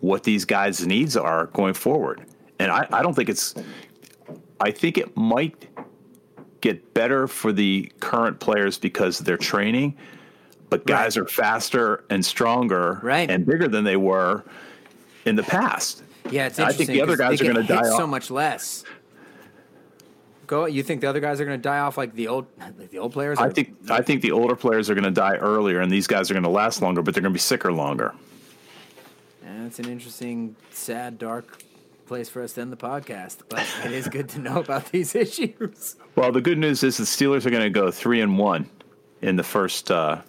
[0.01, 2.25] what these guys' needs are going forward.
[2.59, 3.55] And I, I don't think it's
[4.61, 5.69] I think it might
[6.61, 9.97] get better for the current players because of their training,
[10.71, 13.31] but guys are faster and stronger Right.
[13.31, 14.45] and bigger than they were
[15.25, 16.03] in the past.
[16.31, 16.87] Yeah, it's I interesting.
[16.89, 17.97] think the other guys are going to die hit off.
[17.99, 18.85] so much less.
[20.49, 20.67] Go.
[20.67, 22.99] You think the other guys are going to die off like the old, like the
[22.99, 23.39] old players?
[23.39, 26.31] I think I think the older players are going to die earlier, and these guys
[26.31, 28.13] are going to last longer, but they're going to be sicker longer.
[29.69, 31.63] It's an interesting, sad, dark
[32.07, 35.15] place for us to end the podcast, but it is good to know about these
[35.15, 35.97] issues.
[36.17, 38.71] Well, the good news is the Steelers are going to go three and one
[39.21, 40.23] in the first uh,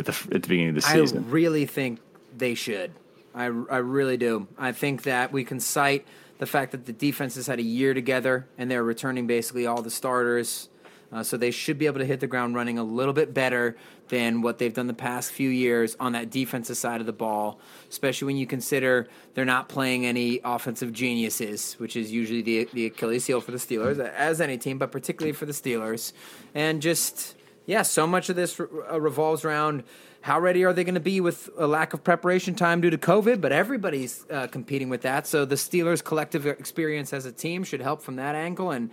[0.00, 1.24] at the at the beginning of the season.
[1.28, 2.00] I really think
[2.36, 2.90] they should.
[3.36, 4.48] I, I really do.
[4.58, 6.04] I think that we can cite
[6.40, 9.82] the fact that the defense has had a year together and they're returning basically all
[9.82, 10.70] the starters.
[11.12, 13.76] Uh, so they should be able to hit the ground running a little bit better
[14.08, 17.60] than what they've done the past few years on that defensive side of the ball,
[17.90, 22.86] especially when you consider they're not playing any offensive geniuses, which is usually the, the
[22.86, 26.12] Achilles heel for the Steelers, as any team, but particularly for the Steelers.
[26.54, 27.34] And just,
[27.66, 29.82] yeah, so much of this re- uh, revolves around
[30.22, 32.98] how ready are they going to be with a lack of preparation time due to
[32.98, 33.40] COVID?
[33.40, 35.26] But everybody's uh, competing with that.
[35.26, 38.70] So the Steelers' collective experience as a team should help from that angle.
[38.70, 38.90] And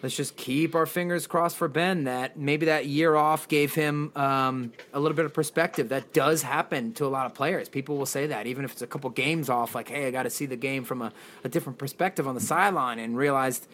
[0.00, 4.12] let's just keep our fingers crossed for Ben that maybe that year off gave him
[4.14, 5.88] um, a little bit of perspective.
[5.88, 7.68] That does happen to a lot of players.
[7.68, 10.22] People will say that, even if it's a couple games off, like, hey, I got
[10.22, 11.12] to see the game from a,
[11.42, 13.66] a different perspective on the sideline and realized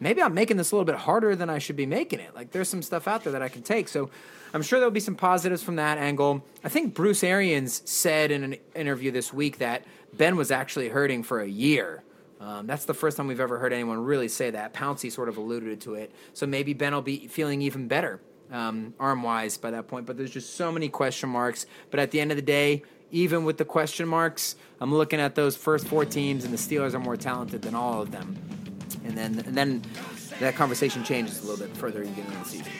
[0.00, 2.34] maybe I'm making this a little bit harder than I should be making it.
[2.34, 3.88] Like there's some stuff out there that I can take.
[3.88, 4.10] So
[4.54, 6.44] I'm sure there'll be some positives from that angle.
[6.64, 11.22] I think Bruce Arians said in an interview this week that Ben was actually hurting
[11.22, 12.02] for a year.
[12.40, 14.72] Um, that's the first time we've ever heard anyone really say that.
[14.72, 16.12] Pouncey sort of alluded to it.
[16.34, 18.20] So maybe Ben will be feeling even better
[18.52, 20.06] um, arm wise by that point.
[20.06, 21.66] But there's just so many question marks.
[21.90, 25.34] But at the end of the day, even with the question marks, I'm looking at
[25.34, 28.36] those first four teams, and the Steelers are more talented than all of them.
[29.08, 29.82] And then, and then
[30.38, 32.72] that conversation changes a little bit further you get into the season.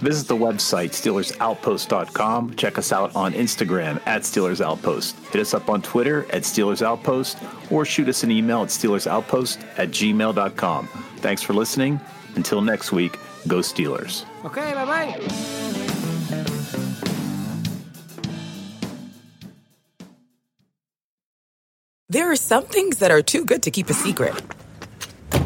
[0.00, 2.54] Visit the website, SteelersOutpost.com.
[2.54, 5.16] Check us out on Instagram at Steelers Outpost.
[5.32, 7.38] Hit us up on Twitter at Steelers Outpost
[7.70, 10.86] or shoot us an email at SteelersOutpost at gmail.com.
[11.16, 12.00] Thanks for listening.
[12.36, 13.18] Until next week,
[13.48, 14.24] go Steelers.
[14.44, 15.18] Okay, bye bye.
[22.10, 24.34] There are some things that are too good to keep a secret.